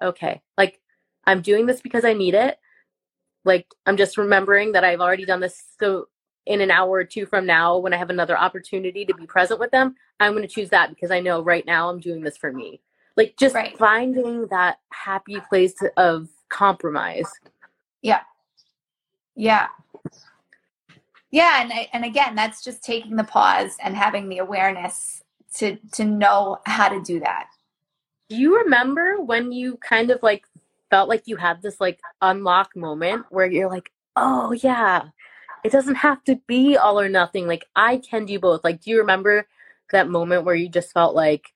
[0.00, 0.80] okay, like
[1.26, 2.58] I'm doing this because I need it.
[3.44, 5.62] Like I'm just remembering that I've already done this.
[5.78, 6.08] So
[6.46, 9.60] in an hour or two from now, when I have another opportunity to be present
[9.60, 12.36] with them, I'm going to choose that because I know right now I'm doing this
[12.36, 12.80] for me.
[13.16, 13.76] Like just right.
[13.78, 17.30] finding that happy place of compromise.
[18.02, 18.20] Yeah.
[19.34, 19.68] Yeah.
[21.30, 25.22] Yeah, and and again, that's just taking the pause and having the awareness
[25.56, 27.48] to to know how to do that.
[28.28, 30.44] Do you remember when you kind of like
[30.90, 35.02] felt like you had this like unlock moment where you're like, oh yeah,
[35.64, 37.46] it doesn't have to be all or nothing.
[37.46, 38.64] Like I can do both.
[38.64, 39.46] Like, do you remember
[39.92, 41.52] that moment where you just felt like,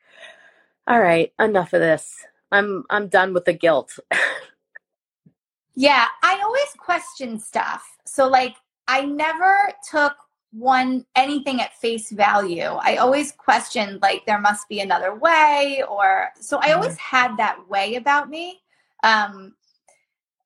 [0.86, 2.24] all right, enough of this.
[2.52, 3.98] I'm I'm done with the guilt.
[5.74, 7.84] yeah, I always question stuff.
[8.06, 8.56] So like
[8.88, 9.56] I never
[9.88, 10.16] took
[10.52, 12.62] one anything at face value.
[12.62, 17.16] I always questioned like there must be another way or so I always mm-hmm.
[17.16, 18.60] had that way about me
[19.02, 19.54] um,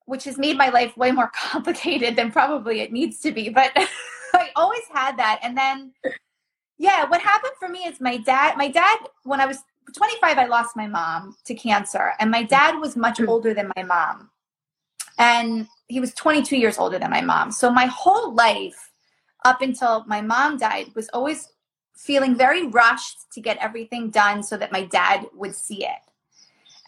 [0.05, 3.49] which has made my life way more complicated than probably it needs to be.
[3.49, 3.71] But
[4.33, 5.39] I always had that.
[5.43, 5.93] And then,
[6.77, 9.57] yeah, what happened for me is my dad, my dad, when I was
[9.95, 12.13] 25, I lost my mom to cancer.
[12.19, 13.29] And my dad was much hmm.
[13.29, 14.29] older than my mom.
[15.17, 17.51] And he was 22 years older than my mom.
[17.51, 18.91] So my whole life,
[19.45, 21.53] up until my mom died, was always
[21.95, 26.01] feeling very rushed to get everything done so that my dad would see it.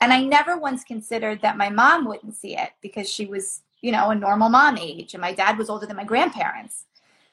[0.02, 3.92] And I never once considered that my mom wouldn't see it because she was, you
[3.92, 6.86] know, a normal mom age and my dad was older than my grandparents.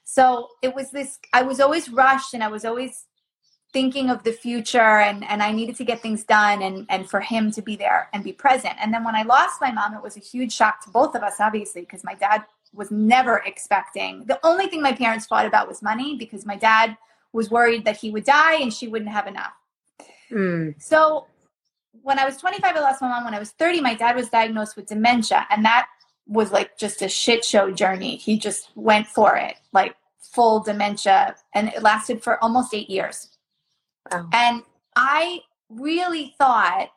[0.05, 3.07] So it was this, I was always rushed and I was always
[3.73, 7.21] thinking of the future and, and I needed to get things done and, and for
[7.21, 8.75] him to be there and be present.
[8.81, 11.23] And then when I lost my mom, it was a huge shock to both of
[11.23, 14.25] us, obviously, because my dad was never expecting.
[14.27, 16.97] The only thing my parents fought about was money because my dad
[17.33, 19.53] was worried that he would die and she wouldn't have enough.
[20.31, 20.81] Mm.
[20.83, 21.27] So
[22.03, 23.25] when I was 25, I lost my mom.
[23.25, 25.47] When I was 30, my dad was diagnosed with dementia.
[25.51, 25.89] And that
[26.27, 28.17] was like just a shit show journey.
[28.17, 31.35] He just went for it, like full dementia.
[31.55, 33.37] And it lasted for almost eight years.
[34.11, 34.29] Wow.
[34.33, 34.63] And
[34.97, 36.91] I really thought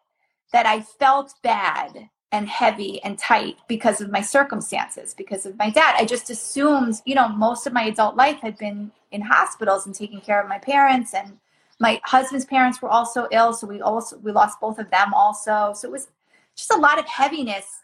[0.53, 5.69] that I felt bad and heavy and tight because of my circumstances, because of my
[5.69, 5.95] dad.
[5.97, 9.95] I just assumed, you know, most of my adult life had been in hospitals and
[9.95, 11.37] taking care of my parents and
[11.79, 15.73] my husband's parents were also ill, so we also we lost both of them also.
[15.75, 16.07] So it was
[16.55, 17.81] just a lot of heaviness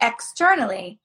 [0.00, 0.98] externally.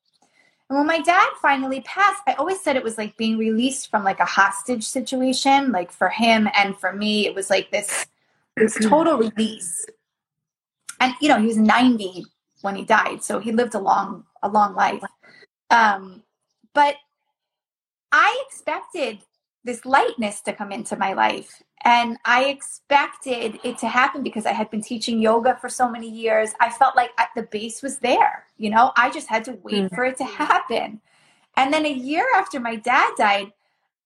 [0.69, 4.03] And when my dad finally passed, I always said it was like being released from
[4.03, 8.07] like a hostage situation, like for him and for me, it was like this
[8.57, 8.89] this mm-hmm.
[8.89, 9.85] total release.
[10.99, 12.25] And you know, he was 90
[12.61, 15.03] when he died, so he lived a long a long life.
[15.69, 16.23] Um,
[16.73, 16.95] but
[18.11, 19.19] I expected
[19.63, 24.53] this lightness to come into my life and I expected it to happen because I
[24.53, 26.51] had been teaching yoga for so many years.
[26.59, 28.45] I felt like the base was there.
[28.57, 29.95] You know, I just had to wait mm-hmm.
[29.95, 31.01] for it to happen.
[31.57, 33.51] And then a year after my dad died,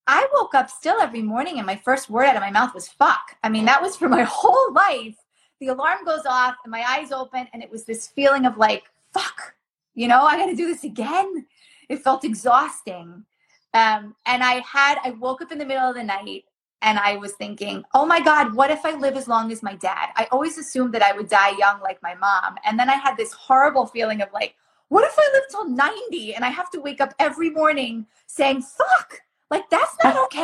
[0.08, 2.88] I woke up still every morning and my first word out of my mouth was
[2.88, 3.36] fuck.
[3.44, 5.16] I mean, that was for my whole life.
[5.60, 8.84] The alarm goes off and my eyes open, and it was this feeling of like,
[9.14, 9.56] fuck,
[9.94, 11.46] you know, I got to do this again.
[11.90, 13.26] It felt exhausting.
[13.74, 16.46] Um, and I had, I woke up in the middle of the night
[16.82, 19.76] and I was thinking, oh my God, what if I live as long as my
[19.76, 20.10] dad?
[20.16, 22.56] I always assumed that I would die young like my mom.
[22.64, 24.56] And then I had this horrible feeling of like,
[24.90, 28.62] what if I live till 90 and I have to wake up every morning saying,
[28.62, 30.40] fuck, like that's not okay.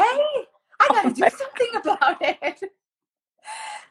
[0.79, 2.63] I gotta do something about it.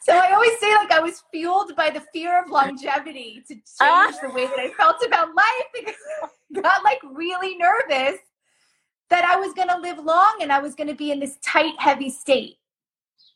[0.03, 4.17] So I always say like I was fueled by the fear of longevity to change
[4.23, 5.95] the way that I felt about life because
[6.57, 8.19] I got like really nervous
[9.11, 11.37] that I was going to live long and I was going to be in this
[11.45, 12.57] tight, heavy state.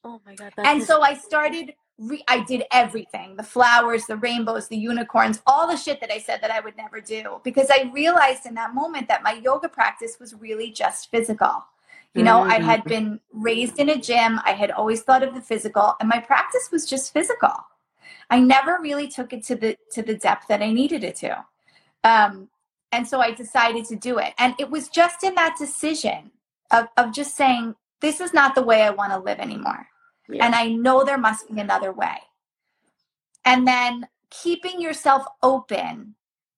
[0.05, 0.53] Oh my God.
[0.59, 5.67] And so I started, re- I did everything the flowers, the rainbows, the unicorns, all
[5.69, 8.75] the shit that I said that I would never do because I realized in that
[8.75, 11.65] moment that my yoga practice was really just physical.
[12.15, 12.51] You know, mm-hmm.
[12.51, 12.89] I had mm-hmm.
[12.89, 16.69] been raised in a gym, I had always thought of the physical, and my practice
[16.71, 17.53] was just physical.
[18.31, 21.45] I never really took it to the to the depth that I needed it to.
[22.05, 22.49] Um,
[22.93, 24.35] and so I decided to do it.
[24.39, 26.31] And it was just in that decision
[26.71, 29.89] of, of just saying, this is not the way I want to live anymore.
[30.29, 30.47] Yeah.
[30.47, 32.17] And I know there must be another way.
[33.45, 36.15] And then keeping yourself open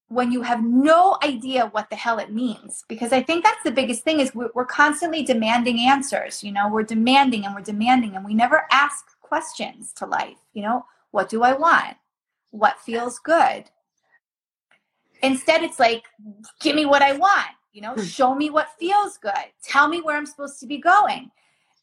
[0.08, 3.70] when you have no idea what the hell it means because i think that's the
[3.70, 8.14] biggest thing is we're, we're, constantly demanding answers you know we're demanding and we're demanding
[8.14, 11.96] and we never ask questions to life you know what do i want
[12.50, 13.64] what feels good
[15.22, 16.04] Instead, it's like,
[16.60, 18.02] give me what I want, you know, hmm.
[18.02, 21.30] show me what feels good, tell me where I'm supposed to be going.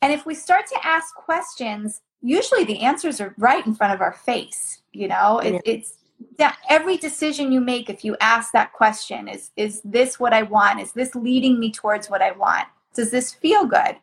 [0.02, 4.02] And if we start to ask questions, usually the answers are right in front of
[4.02, 4.82] our face.
[4.92, 5.98] You know, it, it's
[6.38, 10.43] that every decision you make, if you ask that question, is is this what I
[10.43, 10.80] want?
[10.80, 12.67] Is this leading me towards what I want?
[12.93, 13.97] Does this feel good?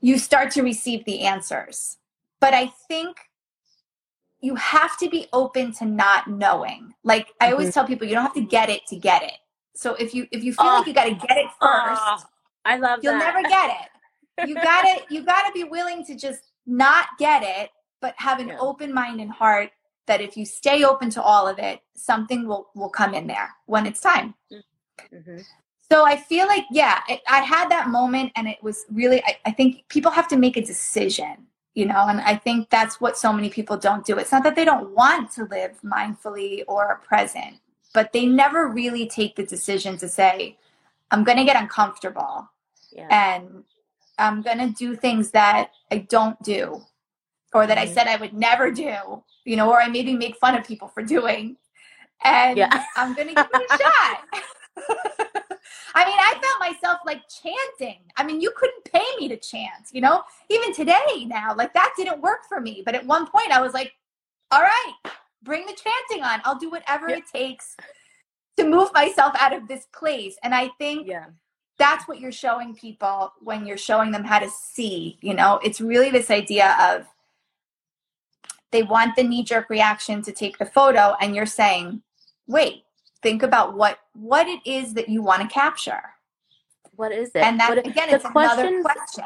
[0.00, 1.98] You start to receive the answers.
[2.40, 3.16] But I think
[4.40, 6.94] you have to be open to not knowing.
[7.04, 7.52] Like I mm-hmm.
[7.52, 9.38] always tell people, you don't have to get it to get it.
[9.74, 10.74] So if you if you feel oh.
[10.78, 12.22] like you got to get it first, oh,
[12.64, 13.34] I love you'll that.
[13.34, 14.48] never get it.
[14.48, 17.70] You got to you got to be willing to just not get it,
[18.00, 18.58] but have an yeah.
[18.58, 19.70] open mind and heart
[20.10, 23.50] that if you stay open to all of it, something will will come in there
[23.66, 24.34] when it's time.
[24.52, 25.38] Mm-hmm.
[25.90, 29.22] So I feel like yeah, it, I had that moment, and it was really.
[29.24, 33.00] I, I think people have to make a decision you know and i think that's
[33.00, 36.64] what so many people don't do it's not that they don't want to live mindfully
[36.66, 37.56] or present
[37.94, 40.58] but they never really take the decision to say
[41.10, 42.48] i'm going to get uncomfortable
[42.92, 43.06] yeah.
[43.10, 43.62] and
[44.18, 46.82] i'm going to do things that i don't do
[47.52, 47.90] or that mm-hmm.
[47.90, 50.88] i said i would never do you know or i maybe make fun of people
[50.88, 51.56] for doing
[52.24, 52.84] and yeah.
[52.96, 54.24] i'm going to give it a shot
[55.94, 58.00] I mean, I felt myself like chanting.
[58.16, 61.92] I mean, you couldn't pay me to chant, you know, even today now, like that
[61.96, 62.82] didn't work for me.
[62.84, 63.92] But at one point, I was like,
[64.50, 64.92] all right,
[65.42, 66.40] bring the chanting on.
[66.44, 67.16] I'll do whatever yeah.
[67.16, 67.76] it takes
[68.56, 70.36] to move myself out of this place.
[70.42, 71.26] And I think yeah.
[71.78, 75.80] that's what you're showing people when you're showing them how to see, you know, it's
[75.80, 77.06] really this idea of
[78.72, 82.02] they want the knee jerk reaction to take the photo and you're saying,
[82.46, 82.84] "Wait,
[83.22, 86.02] think about what what it is that you want to capture."
[86.96, 87.42] What is it?
[87.42, 89.24] And that what, again, it's another question.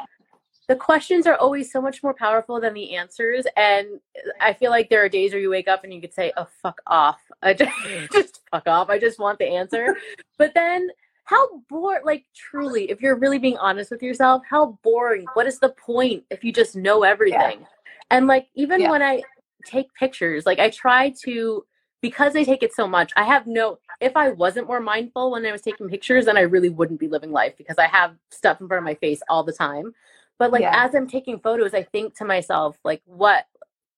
[0.67, 3.99] The questions are always so much more powerful than the answers, and
[4.41, 6.47] I feel like there are days where you wake up and you could say, "Oh,
[6.61, 7.71] fuck off," I just,
[8.11, 8.89] just fuck off.
[8.89, 9.97] I just want the answer,
[10.37, 10.89] but then
[11.25, 15.59] how bored like truly if you're really being honest with yourself how boring what is
[15.59, 18.11] the point if you just know everything yeah.
[18.11, 18.89] and like even yeah.
[18.89, 19.21] when i
[19.65, 21.65] take pictures like i try to
[22.01, 25.45] because i take it so much i have no if i wasn't more mindful when
[25.45, 28.61] i was taking pictures then i really wouldn't be living life because i have stuff
[28.61, 29.93] in front of my face all the time.
[30.37, 30.85] But like yeah.
[30.85, 33.45] as i'm taking photos i think to myself like what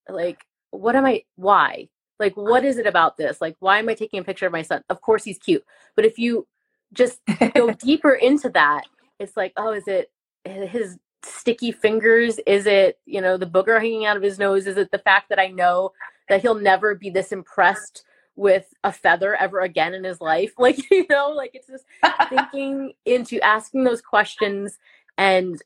[0.07, 1.89] like what am i why?
[2.19, 3.41] Like what is it about this?
[3.41, 4.83] Like why am i taking a picture of my son?
[4.89, 5.63] Of course he's cute
[5.95, 6.47] but if you
[6.93, 7.19] just
[7.55, 8.83] go deeper into that
[9.19, 10.11] it's like oh is it
[10.45, 10.97] his
[11.27, 12.39] sticky fingers?
[12.45, 14.67] Is it you know the booger hanging out of his nose?
[14.67, 15.91] Is it the fact that i know
[16.29, 18.03] that he'll never be this impressed
[18.35, 20.53] with a feather ever again in his life?
[20.59, 21.85] Like you know like it's just
[22.29, 24.77] thinking into asking those questions
[25.17, 25.61] and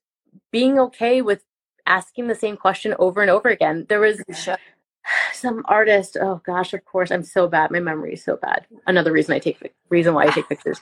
[0.51, 1.43] being okay with
[1.85, 3.85] asking the same question over and over again.
[3.89, 4.21] There was
[5.33, 8.67] some artist oh gosh of course i'm so bad my memory is so bad.
[8.85, 10.79] Another reason i take reason why i take pictures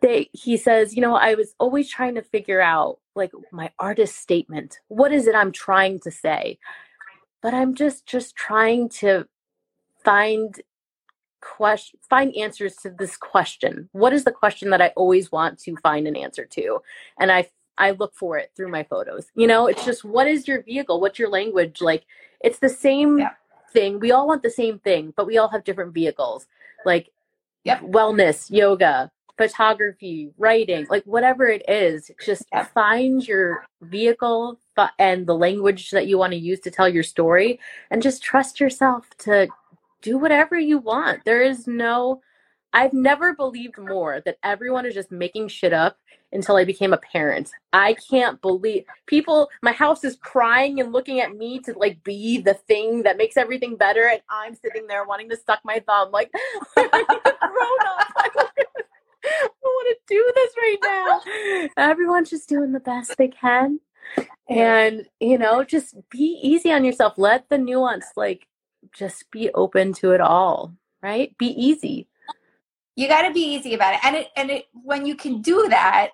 [0.00, 4.16] they he says you know i was always trying to figure out like my artist
[4.16, 4.78] statement.
[4.88, 6.58] What is it i'm trying to say?
[7.42, 9.26] But i'm just just trying to
[10.04, 10.54] find
[11.40, 13.90] question find answers to this question.
[13.92, 16.80] What is the question that i always want to find an answer to?
[17.20, 19.26] And i i look for it through my photos.
[19.34, 21.00] You know it's just what is your vehicle?
[21.00, 21.82] What's your language?
[21.82, 22.04] Like
[22.40, 23.30] it's the same yeah.
[23.72, 24.00] thing.
[24.00, 26.46] We all want the same thing, but we all have different vehicles.
[26.86, 27.10] Like
[27.64, 27.82] yep.
[27.82, 32.72] wellness, yoga, photography, writing, like whatever it is, just yep.
[32.74, 34.58] find your vehicle
[34.98, 37.58] and the language that you want to use to tell your story
[37.90, 39.48] and just trust yourself to
[40.02, 41.24] do whatever you want.
[41.24, 42.20] There is no
[42.72, 45.96] I've never believed more that everyone is just making shit up
[46.32, 47.50] until I became a parent.
[47.72, 52.40] I can't believe people, my house is crying and looking at me to like be
[52.40, 54.08] the thing that makes everything better.
[54.08, 56.30] And I'm sitting there wanting to suck my thumb, like,
[56.76, 58.52] I'm grown up.
[59.24, 61.68] I want to do this right now.
[61.76, 63.80] Everyone's just doing the best they can.
[64.48, 67.14] And, you know, just be easy on yourself.
[67.16, 68.46] Let the nuance, like,
[68.92, 71.36] just be open to it all, right?
[71.36, 72.08] Be easy
[72.98, 75.68] you got to be easy about it and it and it when you can do
[75.68, 76.10] that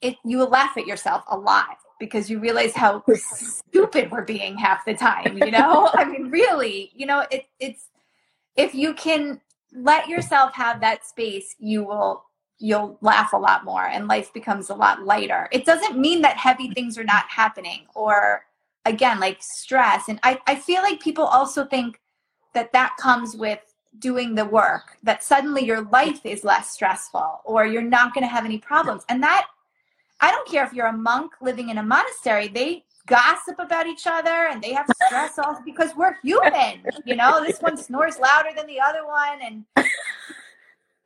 [0.00, 4.56] it you will laugh at yourself a lot because you realize how stupid we're being
[4.56, 7.90] half the time you know i mean really you know it, it's
[8.56, 9.38] if you can
[9.76, 12.24] let yourself have that space you will
[12.58, 15.46] you'll laugh a lot more and life becomes a lot lighter.
[15.52, 18.46] It doesn't mean that heavy things are not happening or
[18.86, 20.08] again like stress.
[20.08, 22.00] And i, I feel like people also think
[22.54, 23.60] that that comes with
[23.98, 28.32] doing the work that suddenly your life is less stressful or you're not going to
[28.32, 29.04] have any problems.
[29.08, 29.46] And that
[30.22, 34.06] i don't care if you're a monk living in a monastery they gossip about each
[34.06, 38.50] other and they have stress all because we're human you know this one snores louder
[38.56, 39.64] than the other one and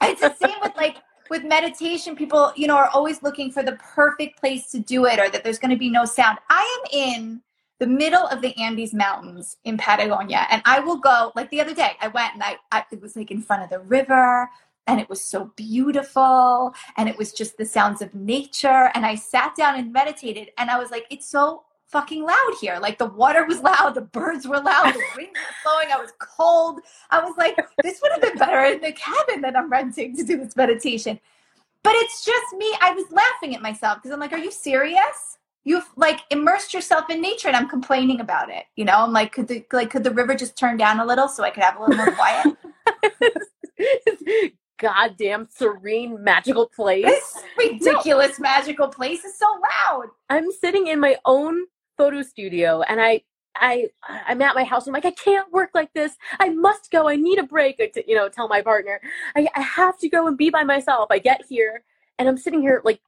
[0.02, 0.96] it's the same with like
[1.30, 5.18] with meditation people you know are always looking for the perfect place to do it
[5.18, 7.42] or that there's going to be no sound i am in
[7.80, 10.46] the middle of the Andes Mountains in Patagonia.
[10.50, 13.16] And I will go, like the other day, I went and I, I, it was
[13.16, 14.50] like in front of the river
[14.86, 18.90] and it was so beautiful and it was just the sounds of nature.
[18.94, 22.78] And I sat down and meditated and I was like, it's so fucking loud here.
[22.80, 26.12] Like the water was loud, the birds were loud, the wind was blowing, I was
[26.18, 26.80] cold.
[27.10, 30.24] I was like, this would have been better in the cabin that I'm renting to
[30.24, 31.18] do this meditation.
[31.82, 32.72] But it's just me.
[32.80, 35.38] I was laughing at myself because I'm like, are you serious?
[35.64, 39.32] you've like immersed yourself in nature and i'm complaining about it you know i'm like
[39.32, 41.76] could the like could the river just turn down a little so i could have
[41.76, 42.56] a little more quiet
[44.78, 48.42] goddamn serene magical place this ridiculous no.
[48.42, 51.66] magical place is so loud i'm sitting in my own
[52.00, 53.20] photo studio and i
[53.56, 54.86] I I'm at my house.
[54.86, 56.16] I'm like, I can't work like this.
[56.38, 57.08] I must go.
[57.08, 57.76] I need a break.
[57.80, 59.00] I, you know, tell my partner,
[59.36, 61.08] I, I have to go and be by myself.
[61.10, 61.82] I get here
[62.18, 63.00] and I'm sitting here like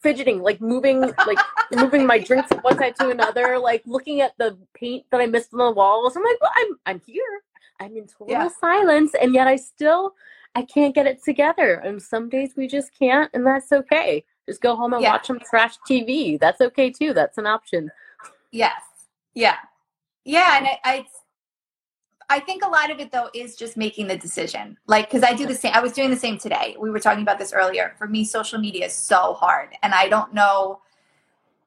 [0.00, 1.38] fidgeting, like moving, like
[1.72, 5.26] moving my drinks from one side to another, like looking at the paint that I
[5.26, 6.16] missed on the walls.
[6.16, 7.42] I'm like, well, I'm I'm here.
[7.80, 8.48] I'm in total yeah.
[8.60, 10.14] silence, and yet I still
[10.54, 11.74] I can't get it together.
[11.74, 14.24] And some days we just can't, and that's okay.
[14.48, 15.12] Just go home and yeah.
[15.12, 16.38] watch some trash TV.
[16.38, 17.12] That's okay too.
[17.12, 17.90] That's an option.
[18.52, 18.82] Yes.
[19.34, 19.56] Yeah.
[20.24, 21.06] Yeah, and I, I
[22.30, 24.78] I think a lot of it though is just making the decision.
[24.86, 25.72] Like, because I do the same.
[25.74, 26.76] I was doing the same today.
[26.80, 27.94] We were talking about this earlier.
[27.98, 30.80] For me, social media is so hard, and I don't know.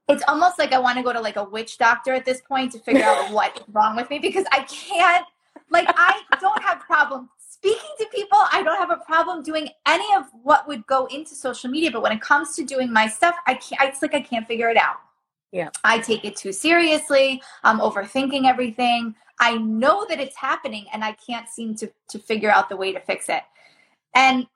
[0.07, 2.71] it's almost like I want to go to like a witch doctor at this point
[2.73, 5.25] to figure out what's wrong with me because I can't
[5.71, 8.37] like I don't have problem speaking to people.
[8.51, 12.01] I don't have a problem doing any of what would go into social media, but
[12.03, 14.77] when it comes to doing my stuff, I can't it's like I can't figure it
[14.77, 14.97] out.
[15.51, 15.69] Yeah.
[15.83, 17.41] I take it too seriously.
[17.63, 19.15] I'm overthinking everything.
[19.39, 22.91] I know that it's happening and I can't seem to to figure out the way
[22.93, 23.43] to fix it.
[24.13, 24.47] And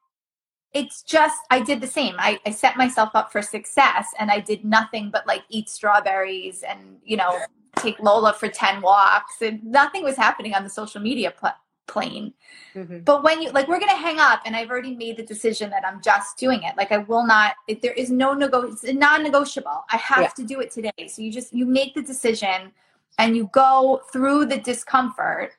[0.73, 2.15] it's just I did the same.
[2.19, 6.63] I, I set myself up for success and I did nothing but like eat strawberries
[6.63, 7.39] and you know
[7.77, 11.51] take Lola for 10 walks and nothing was happening on the social media pl-
[11.89, 12.33] plane.
[12.75, 12.99] Mm-hmm.
[12.99, 15.69] But when you like we're going to hang up and I've already made the decision
[15.71, 16.77] that I'm just doing it.
[16.77, 19.83] Like I will not if there is no nego it's non-negotiable.
[19.91, 20.29] I have yeah.
[20.29, 21.07] to do it today.
[21.07, 22.71] So you just you make the decision
[23.17, 25.51] and you go through the discomfort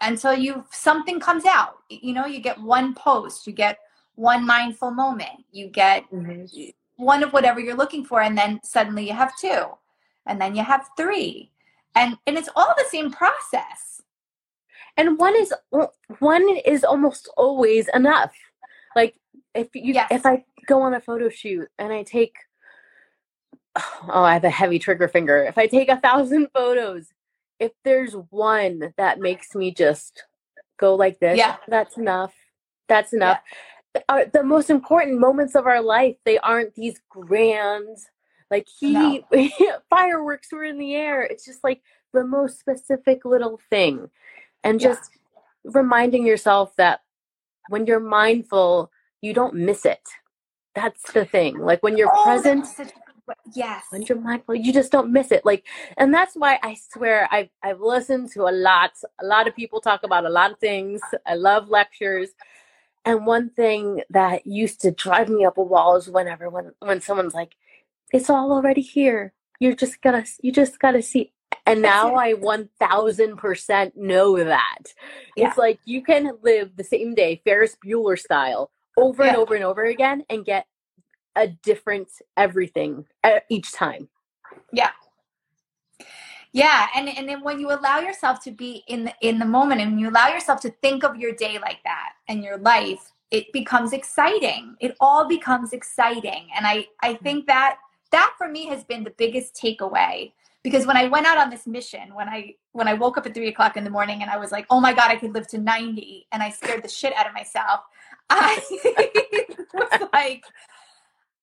[0.00, 1.78] until you something comes out.
[1.90, 3.78] You know, you get one post, you get
[4.14, 6.70] one mindful moment, you get mm-hmm.
[6.96, 9.66] one of whatever you're looking for, and then suddenly you have two,
[10.26, 11.50] and then you have three.
[11.94, 13.97] And and it's all the same process.
[14.98, 15.54] And one is
[16.18, 18.34] one is almost always enough.
[18.94, 19.14] Like
[19.54, 20.08] if you yes.
[20.10, 22.34] if I go on a photo shoot and I take
[23.76, 25.42] oh, I have a heavy trigger finger.
[25.44, 27.06] If I take a thousand photos,
[27.58, 30.24] if there's one that makes me just
[30.78, 31.56] go like this, yeah.
[31.66, 32.34] that's enough.
[32.88, 33.38] That's enough.
[33.46, 33.56] Yeah
[34.08, 36.16] are the most important moments of our life.
[36.24, 37.96] They aren't these grand,
[38.50, 39.22] like he no.
[39.90, 41.22] fireworks were in the air.
[41.22, 41.82] It's just like
[42.12, 44.08] the most specific little thing,
[44.64, 45.10] and just
[45.64, 45.72] yeah.
[45.72, 47.00] reminding yourself that
[47.68, 48.90] when you're mindful,
[49.20, 50.06] you don't miss it.
[50.74, 51.58] That's the thing.
[51.58, 52.66] Like when you're oh, present.
[53.54, 53.84] Yes.
[53.90, 55.44] When you're mindful, you just don't miss it.
[55.44, 55.66] Like,
[55.98, 58.92] and that's why I swear I've I've listened to a lot.
[59.20, 61.00] A lot of people talk about a lot of things.
[61.26, 62.30] I love lectures,
[63.04, 67.02] and one thing that used to drive me up a wall is whenever when when
[67.02, 67.54] someone's like,
[68.12, 69.34] "It's all already here.
[69.60, 71.32] You're just gonna you just gotta see."
[71.66, 74.94] And now I one thousand percent know that.
[75.36, 75.48] Yeah.
[75.48, 79.30] It's like you can live the same day, Ferris Bueller style, over yeah.
[79.30, 80.66] and over and over again, and get
[81.36, 83.04] a different everything
[83.50, 84.08] each time.
[84.72, 84.90] Yeah,
[86.52, 89.80] yeah and and then when you allow yourself to be in the in the moment
[89.80, 93.52] and you allow yourself to think of your day like that and your life it
[93.52, 97.24] becomes exciting it all becomes exciting and i i mm-hmm.
[97.24, 97.78] think that
[98.10, 100.32] that for me has been the biggest takeaway
[100.62, 103.34] because when i went out on this mission when i when i woke up at
[103.34, 105.46] three o'clock in the morning and i was like oh my god i could live
[105.48, 107.80] to 90 and i scared the shit out of myself
[108.30, 108.60] i
[109.74, 110.44] was like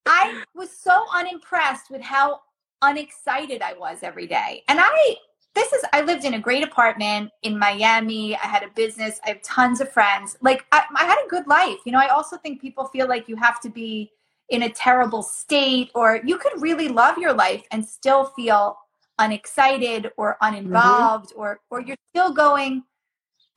[0.05, 2.41] i was so unimpressed with how
[2.81, 4.63] unexcited I was every day.
[4.67, 5.15] And I
[5.53, 8.35] this is I lived in a great apartment in Miami.
[8.35, 9.19] I had a business.
[9.25, 10.37] I have tons of friends.
[10.41, 11.77] Like I, I, had a good life.
[11.85, 14.11] You know, I also think people feel like you have to be
[14.49, 18.77] in a terrible state, or you could really love your life and still feel
[19.19, 20.55] unexcited or mm-hmm.
[20.55, 21.39] uninvolved, mm-hmm.
[21.39, 22.83] or or you're still going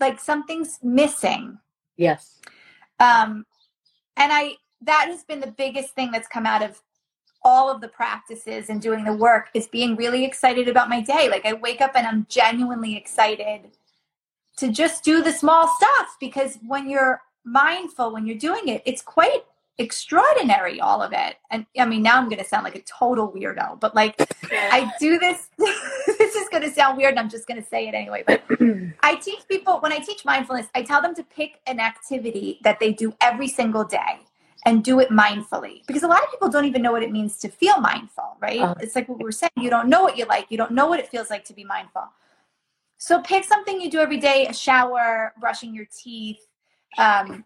[0.01, 1.59] like something's missing.
[1.97, 2.41] Yes.
[3.01, 3.45] Um,
[4.17, 6.81] and I that has been the biggest thing that's come out of
[7.43, 11.29] all of the practices and doing the work is being really excited about my day.
[11.31, 13.71] Like I wake up and I'm genuinely excited
[14.57, 19.03] to just do the small stuff because when you're mindful, when you're doing it, it's
[19.03, 19.45] quite
[19.79, 21.37] extraordinary, all of it.
[21.51, 24.17] And I mean, now I'm going to sound like a total weirdo, but like
[24.53, 27.87] I do this, this is going to sound weird and I'm just going to say
[27.87, 28.25] it anyway.
[28.27, 28.43] But
[29.03, 32.81] I teach people, when I teach mindfulness, I tell them to pick an activity that
[32.81, 34.21] they do every single day
[34.67, 37.39] and do it mindfully because a lot of people don't even know what it means
[37.39, 40.19] to feel mindful right uh, it's like what we were saying you don't know what
[40.19, 42.03] you like you don't know what it feels like to be mindful
[42.99, 46.41] so pick something you do every day a shower brushing your teeth
[46.99, 47.45] um,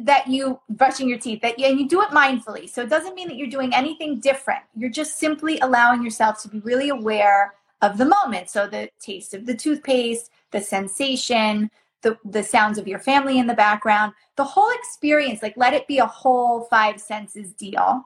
[0.00, 2.68] that you brushing your teeth that and you do it mindfully.
[2.68, 4.62] So it doesn't mean that you're doing anything different.
[4.74, 8.48] You're just simply allowing yourself to be really aware of the moment.
[8.50, 11.70] So the taste of the toothpaste the sensation
[12.02, 15.86] the, the sounds of your family in the background, the whole experience, like let it
[15.86, 18.02] be a whole five senses deal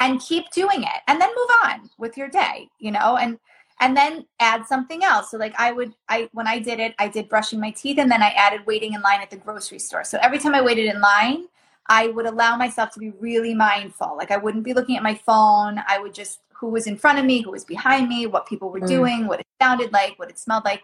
[0.00, 3.38] and keep doing it and then move on with your day, you know, and
[3.80, 5.30] and then add something else.
[5.30, 8.10] So like I would I when I did it, I did brushing my teeth and
[8.10, 10.04] then I added waiting in line at the grocery store.
[10.04, 11.46] So every time I waited in line,
[11.86, 14.16] I would allow myself to be really mindful.
[14.16, 15.80] Like I wouldn't be looking at my phone.
[15.88, 18.70] I would just who was in front of me, who was behind me, what people
[18.70, 18.88] were mm.
[18.88, 20.82] doing, what it sounded like, what it smelled like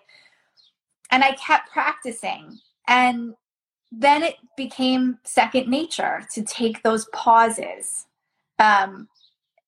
[1.14, 2.58] and I kept practicing.
[2.88, 3.34] And
[3.92, 8.06] then it became second nature to take those pauses.
[8.58, 9.08] Um,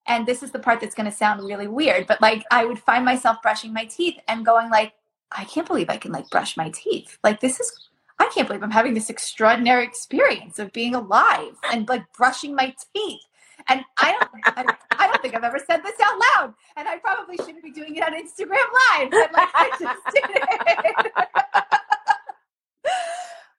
[0.07, 2.79] and this is the part that's going to sound really weird, but like I would
[2.79, 4.95] find myself brushing my teeth and going like,
[5.33, 7.19] I can't believe I can like brush my teeth.
[7.25, 7.89] Like this is
[8.19, 12.75] I can't believe I'm having this extraordinary experience of being alive and like brushing my
[12.95, 13.21] teeth.
[13.69, 16.55] And I don't, I, I, don't think I've ever said this out loud.
[16.77, 18.57] And I probably shouldn't be doing it on Instagram
[18.99, 21.13] Live, but like I just did it.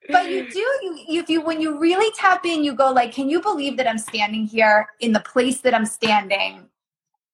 [0.08, 3.28] but you do, you, if you, when you really tap in, you go like, can
[3.28, 6.66] you believe that I'm standing here in the place that I'm standing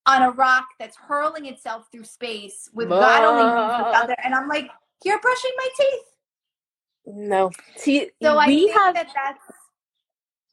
[0.06, 4.16] on a rock that's hurling itself through space with God only knows out there?
[4.24, 4.68] And I'm like,
[5.04, 6.00] you're brushing my teeth.
[7.06, 7.50] No.
[7.76, 9.38] See, so we have that that's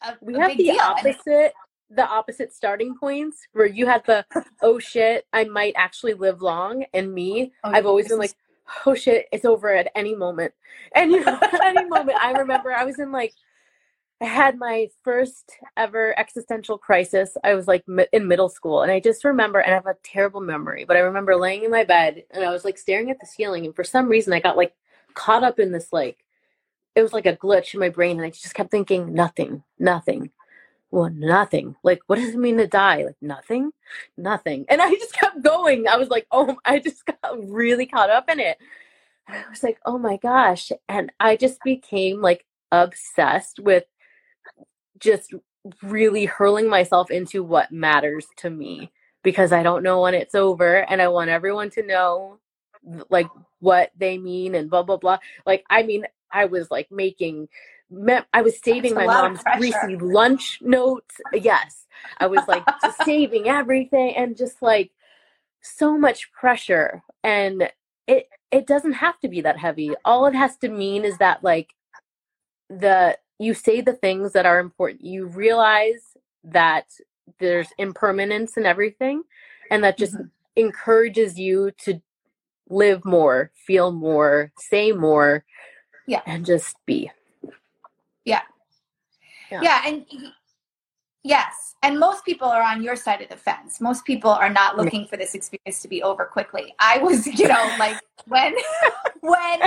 [0.02, 0.82] a, we a have the deal.
[0.82, 1.54] opposite
[1.90, 4.26] the opposite starting points where you had the
[4.62, 8.34] oh shit i might actually live long and me oh, i've always been like
[8.86, 10.54] oh shit it's over at any moment.
[10.96, 12.18] And you know, at any moment.
[12.22, 13.34] I remember i was in like
[14.22, 17.36] i had my first ever existential crisis.
[17.44, 20.42] I was like in middle school and i just remember and i have a terrible
[20.42, 23.26] memory but i remember laying in my bed and i was like staring at the
[23.26, 24.74] ceiling and for some reason i got like
[25.14, 26.18] caught up in this like
[26.96, 30.32] it was like a glitch in my brain and I just kept thinking nothing, nothing.
[30.92, 31.76] Well, nothing.
[31.84, 33.06] Like, what does it mean to die?
[33.06, 33.72] Like, nothing,
[34.18, 34.66] nothing.
[34.70, 35.88] And I just kept going.
[35.88, 38.58] I was like, oh, I just got really caught up in it.
[39.28, 40.72] And I was like, oh my gosh.
[40.90, 43.86] And I just became like obsessed with
[45.00, 45.34] just
[45.84, 48.92] really hurling myself into what matters to me
[49.24, 52.40] because I don't know when it's over and I want everyone to know
[53.10, 53.28] like
[53.60, 55.20] what they mean and blah blah blah.
[55.46, 57.48] Like I mean I was like making
[58.34, 61.16] I was saving my mom's greasy lunch notes.
[61.34, 61.86] Yes.
[62.18, 64.92] I was like just saving everything and just like
[65.62, 67.04] so much pressure.
[67.24, 67.70] And
[68.08, 69.92] it it doesn't have to be that heavy.
[70.06, 71.74] All it has to mean is that like
[72.70, 75.04] the you say the things that are important.
[75.04, 76.86] You realize that
[77.40, 79.24] there's impermanence in everything
[79.70, 80.28] and that just mm-hmm.
[80.56, 82.02] encourages you to
[82.70, 85.44] live more, feel more, say more
[86.08, 86.22] yeah.
[86.26, 87.12] And just be.
[88.26, 88.42] Yeah.
[89.52, 89.62] Yeah.
[89.62, 90.06] yeah and
[91.24, 91.76] yes.
[91.84, 93.82] And most people are on your side of the fence.
[93.82, 96.76] Most people are not looking for this experience to be over quickly.
[96.80, 97.98] I was, you know, like
[98.28, 98.54] when
[99.22, 99.62] when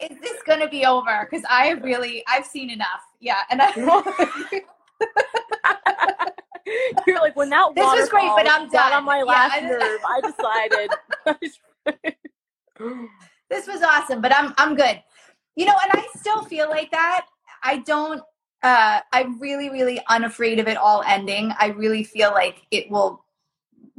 [0.00, 1.26] is this going to be over?
[1.28, 3.02] Because I really, I've seen enough.
[3.20, 3.72] Yeah, and I.
[7.06, 9.68] You're like when that this was great, but I'm done on my last yeah.
[9.70, 10.00] nerve.
[10.06, 10.90] I decided.
[13.50, 15.02] this was awesome, but I'm I'm good
[15.56, 17.26] you know, and I still feel like that.
[17.62, 18.22] I don't
[18.62, 21.52] uh I'm really, really unafraid of it all ending.
[21.58, 23.24] I really feel like it will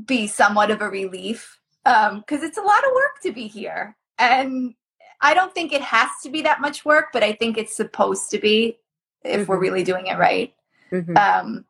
[0.05, 1.57] be somewhat of a relief.
[1.83, 3.95] Um, because it's a lot of work to be here.
[4.19, 4.75] And
[5.19, 8.29] I don't think it has to be that much work, but I think it's supposed
[8.31, 8.77] to be
[9.23, 9.51] if mm-hmm.
[9.51, 10.53] we're really doing it right.
[10.91, 11.17] Mm-hmm.
[11.17, 11.65] Um,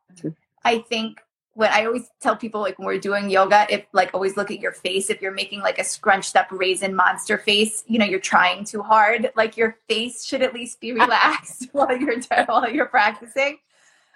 [0.64, 1.22] I think
[1.54, 4.60] what I always tell people like when we're doing yoga, if like always look at
[4.60, 5.10] your face.
[5.10, 8.82] If you're making like a scrunched up raisin monster face, you know, you're trying too
[8.82, 9.32] hard.
[9.36, 13.58] Like your face should at least be relaxed while you're while you're practicing.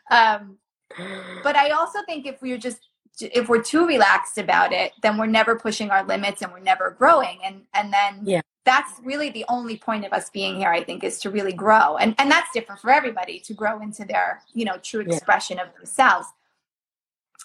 [0.09, 0.57] Um,
[1.43, 2.87] but I also think if we're just
[3.19, 6.95] if we're too relaxed about it, then we're never pushing our limits and we're never
[6.97, 7.39] growing.
[7.43, 8.41] And and then yeah.
[8.63, 11.97] that's really the only point of us being here, I think, is to really grow.
[11.97, 15.63] And and that's different for everybody to grow into their, you know, true expression yeah.
[15.63, 16.27] of themselves.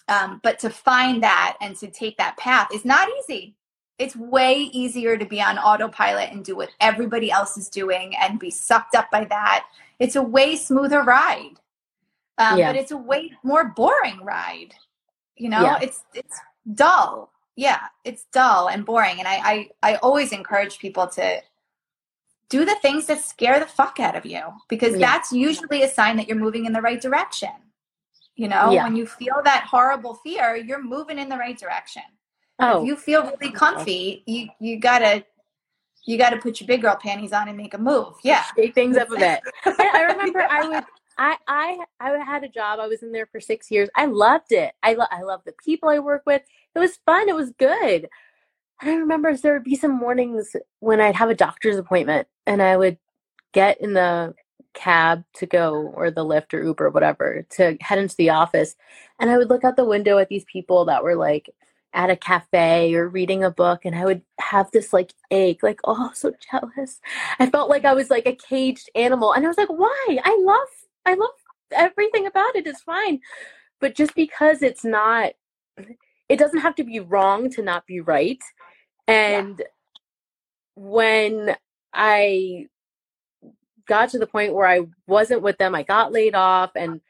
[0.07, 3.55] Um, but to find that and to take that path is not easy.
[3.97, 8.39] It's way easier to be on autopilot and do what everybody else is doing and
[8.39, 9.65] be sucked up by that.
[9.99, 11.59] It's a way smoother ride,
[12.39, 12.71] um, yeah.
[12.71, 14.73] but it's a way more boring ride.
[15.35, 15.79] You know, yeah.
[15.81, 16.39] it's it's
[16.73, 17.31] dull.
[17.55, 19.19] Yeah, it's dull and boring.
[19.19, 21.41] And I, I I always encourage people to
[22.49, 25.11] do the things that scare the fuck out of you because yeah.
[25.11, 27.49] that's usually a sign that you're moving in the right direction.
[28.41, 28.85] You know, yeah.
[28.85, 32.01] when you feel that horrible fear, you're moving in the right direction.
[32.57, 32.81] Oh.
[32.81, 35.23] If you feel really oh comfy, you you gotta
[36.07, 38.15] you gotta put your big girl panties on and make a move.
[38.23, 39.41] Yeah, shake things up a bit.
[39.63, 40.83] I remember I would.
[41.19, 42.79] I, I I had a job.
[42.79, 43.89] I was in there for six years.
[43.95, 44.73] I loved it.
[44.81, 46.41] I lo- I love the people I work with.
[46.73, 47.29] It was fun.
[47.29, 48.09] It was good.
[48.81, 52.59] And I remember there would be some mornings when I'd have a doctor's appointment and
[52.59, 52.97] I would
[53.53, 54.33] get in the
[54.73, 58.75] cab to go or the Lyft or Uber or whatever to head into the office.
[59.19, 61.49] And I would look out the window at these people that were like
[61.93, 65.79] at a cafe or reading a book and I would have this like ache, like,
[65.83, 66.99] oh, so jealous.
[67.39, 69.33] I felt like I was like a caged animal.
[69.33, 70.19] And I was like, why?
[70.23, 70.67] I love,
[71.05, 71.29] I love
[71.71, 72.67] everything about it.
[72.67, 73.19] It's fine.
[73.79, 75.33] But just because it's not,
[76.29, 78.41] it doesn't have to be wrong to not be right.
[79.07, 79.65] And yeah.
[80.75, 81.55] when
[81.93, 82.67] I
[83.91, 85.75] got to the point where I wasn't with them.
[85.75, 87.01] I got laid off and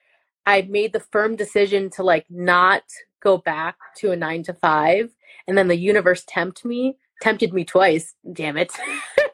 [0.47, 2.81] I made the firm decision to like not
[3.21, 5.11] go back to a nine to five.
[5.47, 8.15] And then the universe tempted me, tempted me twice.
[8.33, 8.71] Damn it.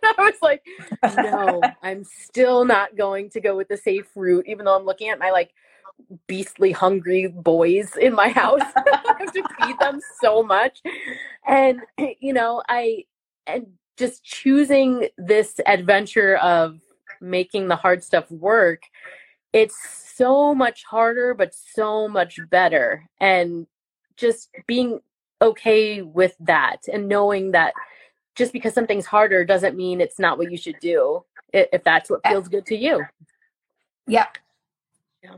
[0.04, 0.62] I was like,
[1.16, 5.08] no, I'm still not going to go with the safe route, even though I'm looking
[5.08, 5.52] at my like
[6.28, 8.60] beastly hungry boys in my house.
[8.76, 10.82] I have to feed them so much.
[11.48, 11.80] And
[12.20, 13.06] you know, I
[13.46, 16.82] and just choosing this adventure of
[17.22, 18.84] making the hard stuff work,
[19.54, 19.78] it's
[20.16, 23.08] so much harder but so much better.
[23.20, 23.68] And
[24.16, 25.00] just being
[25.42, 27.74] okay with that and knowing that
[28.36, 32.26] just because something's harder doesn't mean it's not what you should do if that's what
[32.28, 33.04] feels good to you.
[34.08, 34.38] Yep.
[35.24, 35.36] Yeah.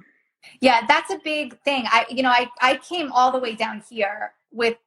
[0.61, 1.85] Yeah, that's a big thing.
[1.87, 4.77] I you know, I I came all the way down here with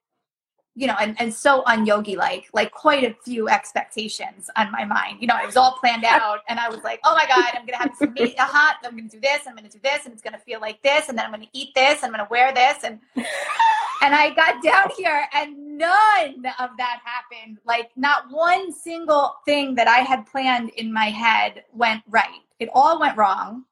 [0.75, 5.19] you know, and, and so unyogi like, like quite a few expectations on my mind.
[5.21, 7.67] You know, it was all planned out, and I was like, oh my god, I'm
[7.67, 8.77] gonna have some meat, a hot.
[8.85, 9.41] I'm gonna do this.
[9.47, 11.75] I'm gonna do this, and it's gonna feel like this, and then I'm gonna eat
[11.75, 12.03] this.
[12.03, 17.59] I'm gonna wear this, and and I got down here, and none of that happened.
[17.67, 22.41] Like not one single thing that I had planned in my head went right.
[22.59, 23.65] It all went wrong,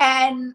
[0.00, 0.54] and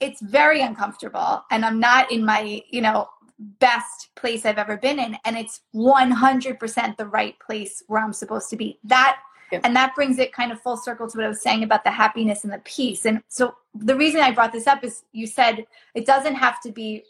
[0.00, 3.08] it's very uncomfortable and i'm not in my you know
[3.38, 5.16] best place I've ever been in.
[5.24, 8.78] And it's 100% the right place where I'm supposed to be.
[8.84, 9.18] That,
[9.52, 9.60] yeah.
[9.64, 11.90] and that brings it kind of full circle to what I was saying about the
[11.90, 13.04] happiness and the peace.
[13.06, 16.72] And so the reason I brought this up is you said it doesn't have to
[16.72, 17.04] be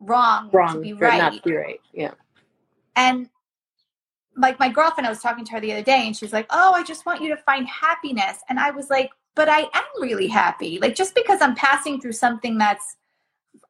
[0.00, 1.18] wrong, wrong to be right.
[1.18, 1.80] Not to be right.
[1.92, 2.12] Yeah.
[2.94, 3.28] And
[4.36, 6.72] like my girlfriend, I was talking to her the other day and she's like, Oh,
[6.74, 8.38] I just want you to find happiness.
[8.48, 10.78] And I was like, but I am really happy.
[10.80, 12.96] Like just because I'm passing through something that's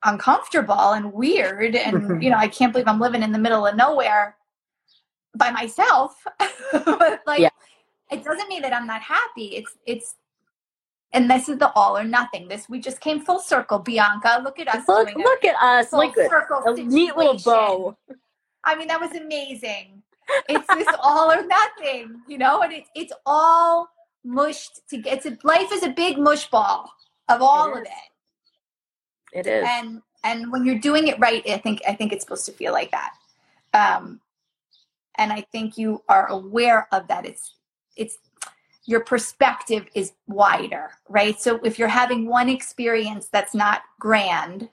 [0.05, 2.23] uncomfortable and weird and mm-hmm.
[2.23, 4.37] you know i can't believe i'm living in the middle of nowhere
[5.37, 6.25] by myself.
[6.73, 7.51] But like yeah.
[8.11, 9.57] it doesn't mean that i'm not happy.
[9.57, 10.15] It's it's
[11.13, 12.49] and this is the all or nothing.
[12.49, 13.79] This we just came full circle.
[13.79, 15.93] Bianca look at us look, look at us.
[15.93, 17.97] like a, a neat little bow.
[18.65, 20.03] I mean that was amazing.
[20.49, 23.89] It's this all or nothing you know and it's it's all
[24.25, 26.91] mushed to get it's a, life is a big mush ball
[27.29, 28.09] of all it of it
[29.33, 29.67] it is.
[29.69, 32.73] And and when you're doing it right, I think I think it's supposed to feel
[32.73, 33.13] like that.
[33.73, 34.21] Um,
[35.17, 37.25] and I think you are aware of that.
[37.25, 37.55] It's
[37.97, 38.19] it's
[38.85, 41.41] your perspective is wider, right?
[41.41, 44.69] So if you're having one experience that's not grand,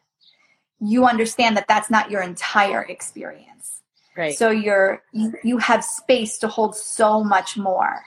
[0.79, 3.81] you understand that that's not your entire experience.
[4.15, 4.37] Right.
[4.37, 8.03] So you're you, you have space to hold so much more.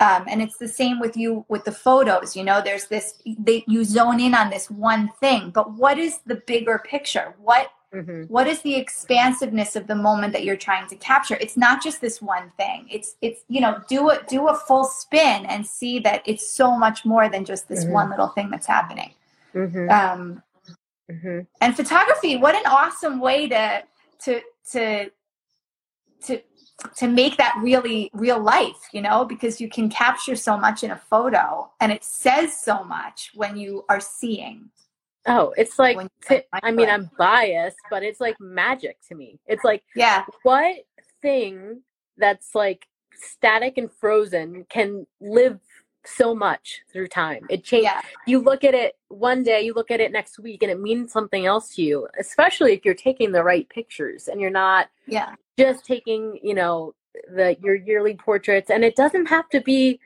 [0.00, 3.62] Um, and it's the same with you with the photos you know there's this they,
[3.68, 8.22] you zone in on this one thing but what is the bigger picture what mm-hmm.
[8.22, 12.00] what is the expansiveness of the moment that you're trying to capture it's not just
[12.00, 15.98] this one thing it's it's you know do it do a full spin and see
[15.98, 17.92] that it's so much more than just this mm-hmm.
[17.92, 19.12] one little thing that's happening
[19.54, 19.90] mm-hmm.
[19.90, 20.42] Um,
[21.10, 21.40] mm-hmm.
[21.60, 23.82] and photography what an awesome way to
[24.24, 24.40] to
[24.72, 25.10] to
[26.24, 26.40] to
[26.96, 30.90] to make that really real life, you know, because you can capture so much in
[30.90, 34.70] a photo and it says so much when you are seeing.
[35.26, 35.96] Oh, it's like,
[36.62, 39.38] I mean, I'm biased, but it's like magic to me.
[39.46, 40.76] It's like, yeah, what
[41.20, 41.82] thing
[42.16, 45.60] that's like static and frozen can live
[46.04, 47.46] so much through time.
[47.48, 47.84] It changes.
[47.92, 48.02] Yeah.
[48.26, 51.12] You look at it one day, you look at it next week, and it means
[51.12, 52.08] something else to you.
[52.18, 56.94] Especially if you're taking the right pictures and you're not yeah just taking you know
[57.34, 60.00] the your yearly portraits and it doesn't have to be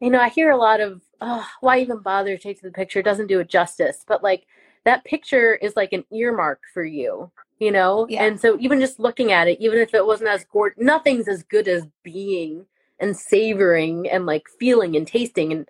[0.00, 3.04] you know i hear a lot of oh, why even bother taking the picture it
[3.04, 4.46] doesn't do it justice but like
[4.84, 8.24] that picture is like an earmark for you you know yeah.
[8.24, 11.42] and so even just looking at it even if it wasn't as gorgeous nothing's as
[11.42, 12.64] good as being
[13.00, 15.68] and savoring and like feeling and tasting and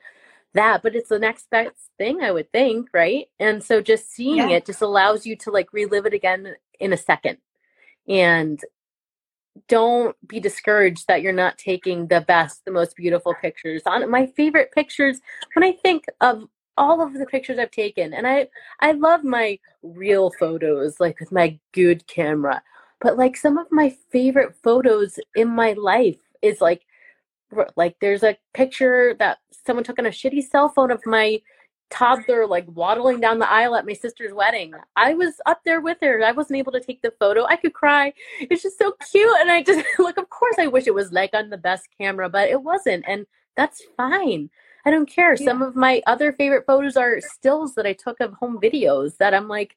[0.53, 4.51] that but it's the next best thing i would think right and so just seeing
[4.51, 4.57] yeah.
[4.57, 7.39] it just allows you to like relive it again in a second
[8.09, 8.61] and
[9.69, 13.83] don't be discouraged that you're not taking the best, the most beautiful pictures.
[13.87, 15.21] On my favorite pictures,
[15.55, 18.49] when I think of all of the pictures I've taken, and I
[18.81, 22.63] I love my real photos, like with my good camera.
[23.01, 26.83] But like some of my favorite photos in my life is like
[27.77, 31.41] like there's a picture that someone took on a shitty cell phone of my
[31.91, 34.75] toddler like waddling down the aisle at my sister's wedding.
[34.97, 36.23] I was up there with her.
[36.25, 37.45] I wasn't able to take the photo.
[37.47, 38.13] I could cry.
[38.41, 39.37] It's just so cute.
[39.41, 42.29] And I just like, of course, I wish it was like on the best camera,
[42.29, 43.05] but it wasn't.
[43.07, 43.27] And
[43.57, 44.51] that's fine.
[44.85, 45.35] I don't care.
[45.35, 45.45] Yeah.
[45.47, 49.33] Some of my other favorite photos are stills that I took of home videos that
[49.33, 49.77] I'm like,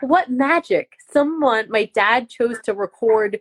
[0.00, 0.94] what magic.
[1.10, 3.40] Someone, my dad chose to record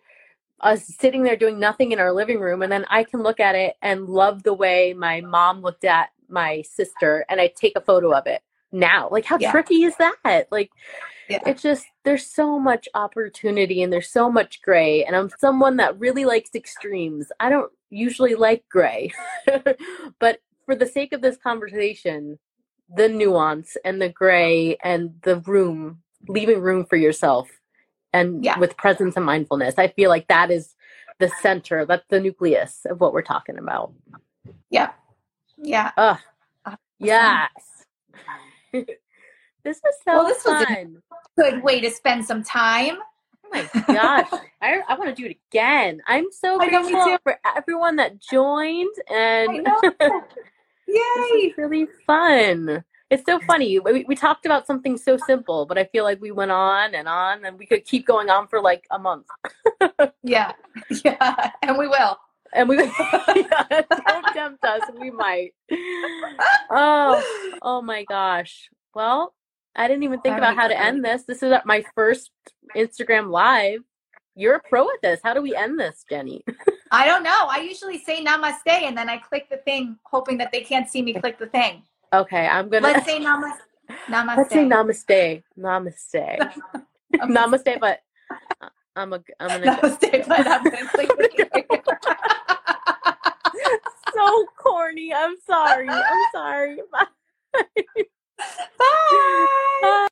[0.61, 2.61] us sitting there doing nothing in our living room.
[2.61, 6.09] And then I can look at it and love the way my mom looked at
[6.27, 8.41] my sister and I take a photo of it
[8.71, 9.09] now.
[9.11, 9.51] Like, how yeah.
[9.51, 10.47] tricky is that?
[10.51, 10.71] Like,
[11.29, 11.39] yeah.
[11.45, 15.03] it's just, there's so much opportunity and there's so much gray.
[15.03, 17.31] And I'm someone that really likes extremes.
[17.39, 19.11] I don't usually like gray,
[20.19, 22.37] but for the sake of this conversation,
[22.95, 27.49] the nuance and the gray and the room, leaving room for yourself
[28.13, 28.57] and yeah.
[28.59, 29.75] with presence and mindfulness.
[29.77, 30.75] I feel like that is
[31.19, 33.93] the center, that's the nucleus of what we're talking about.
[34.69, 34.91] Yeah.
[35.57, 35.91] Yeah.
[35.97, 36.17] Ugh.
[36.99, 37.49] Yes.
[38.73, 38.85] this
[39.83, 41.01] was so well, this fun.
[41.09, 42.97] Was a good way to spend some time.
[43.45, 44.29] Oh my gosh.
[44.61, 46.01] I, I want to do it again.
[46.07, 49.67] I'm so grateful for everyone that joined and
[50.87, 51.53] Yay!
[51.57, 52.83] really fun.
[53.09, 53.79] It's so funny.
[53.79, 57.07] We, we talked about something so simple, but I feel like we went on and
[57.07, 59.25] on and we could keep going on for like a month.
[60.23, 60.53] yeah.
[61.03, 61.51] Yeah.
[61.61, 62.17] And we will.
[62.53, 62.77] And we
[63.35, 64.81] yeah, don't tempt us.
[64.99, 65.53] We might.
[66.71, 68.69] Oh, oh my gosh.
[68.93, 69.33] Well,
[69.75, 71.23] I didn't even think about how to end this.
[71.23, 72.31] This is my first
[72.75, 73.81] Instagram live.
[74.35, 75.19] You're a pro at this.
[75.23, 76.43] How do we end this, Jenny?
[76.91, 77.47] I don't know.
[77.49, 81.01] I usually say namaste and then I click the thing, hoping that they can't see
[81.01, 81.83] me click the thing.
[82.11, 82.87] Okay, I'm gonna.
[82.87, 83.59] Let's say namaste.
[84.07, 84.37] Namaste.
[84.37, 85.43] Let's say namaste.
[85.57, 86.53] Namaste.
[87.13, 87.99] namaste, but
[88.61, 89.23] uh, I'm a.
[89.39, 89.77] I'm gonna.
[89.77, 90.89] Namaste, but I'm gonna
[94.13, 95.13] so corny.
[95.13, 95.89] I'm sorry.
[95.89, 96.77] I'm sorry.
[96.91, 97.05] Bye.
[99.81, 100.07] Bye.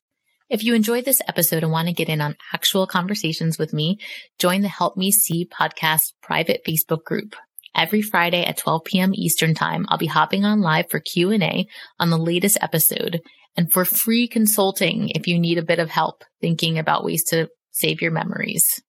[0.48, 3.98] If you enjoyed this episode and want to get in on actual conversations with me,
[4.38, 7.36] join the Help Me See podcast private Facebook group.
[7.78, 9.12] Every Friday at 12 p.m.
[9.14, 11.68] Eastern time, I'll be hopping on live for Q&A
[12.00, 13.20] on the latest episode
[13.56, 17.48] and for free consulting if you need a bit of help thinking about ways to
[17.70, 18.82] save your memories.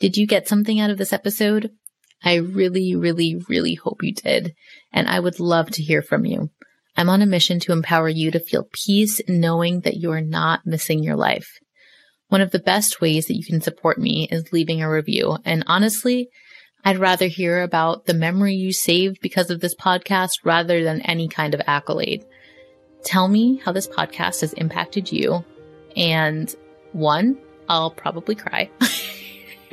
[0.00, 1.70] Did you get something out of this episode?
[2.22, 4.52] I really, really, really hope you did.
[4.92, 6.50] And I would love to hear from you.
[6.94, 10.66] I'm on a mission to empower you to feel peace knowing that you are not
[10.66, 11.48] missing your life.
[12.28, 15.38] One of the best ways that you can support me is leaving a review.
[15.46, 16.28] And honestly,
[16.86, 21.26] I'd rather hear about the memory you saved because of this podcast rather than any
[21.26, 22.24] kind of accolade.
[23.02, 25.44] Tell me how this podcast has impacted you.
[25.96, 26.54] And
[26.92, 28.70] one, I'll probably cry.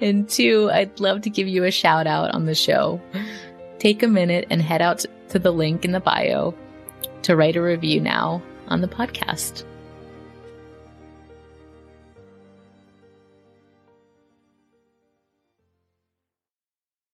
[0.00, 3.00] and two, I'd love to give you a shout out on the show.
[3.80, 6.54] Take a minute and head out to the link in the bio
[7.22, 9.64] to write a review now on the podcast.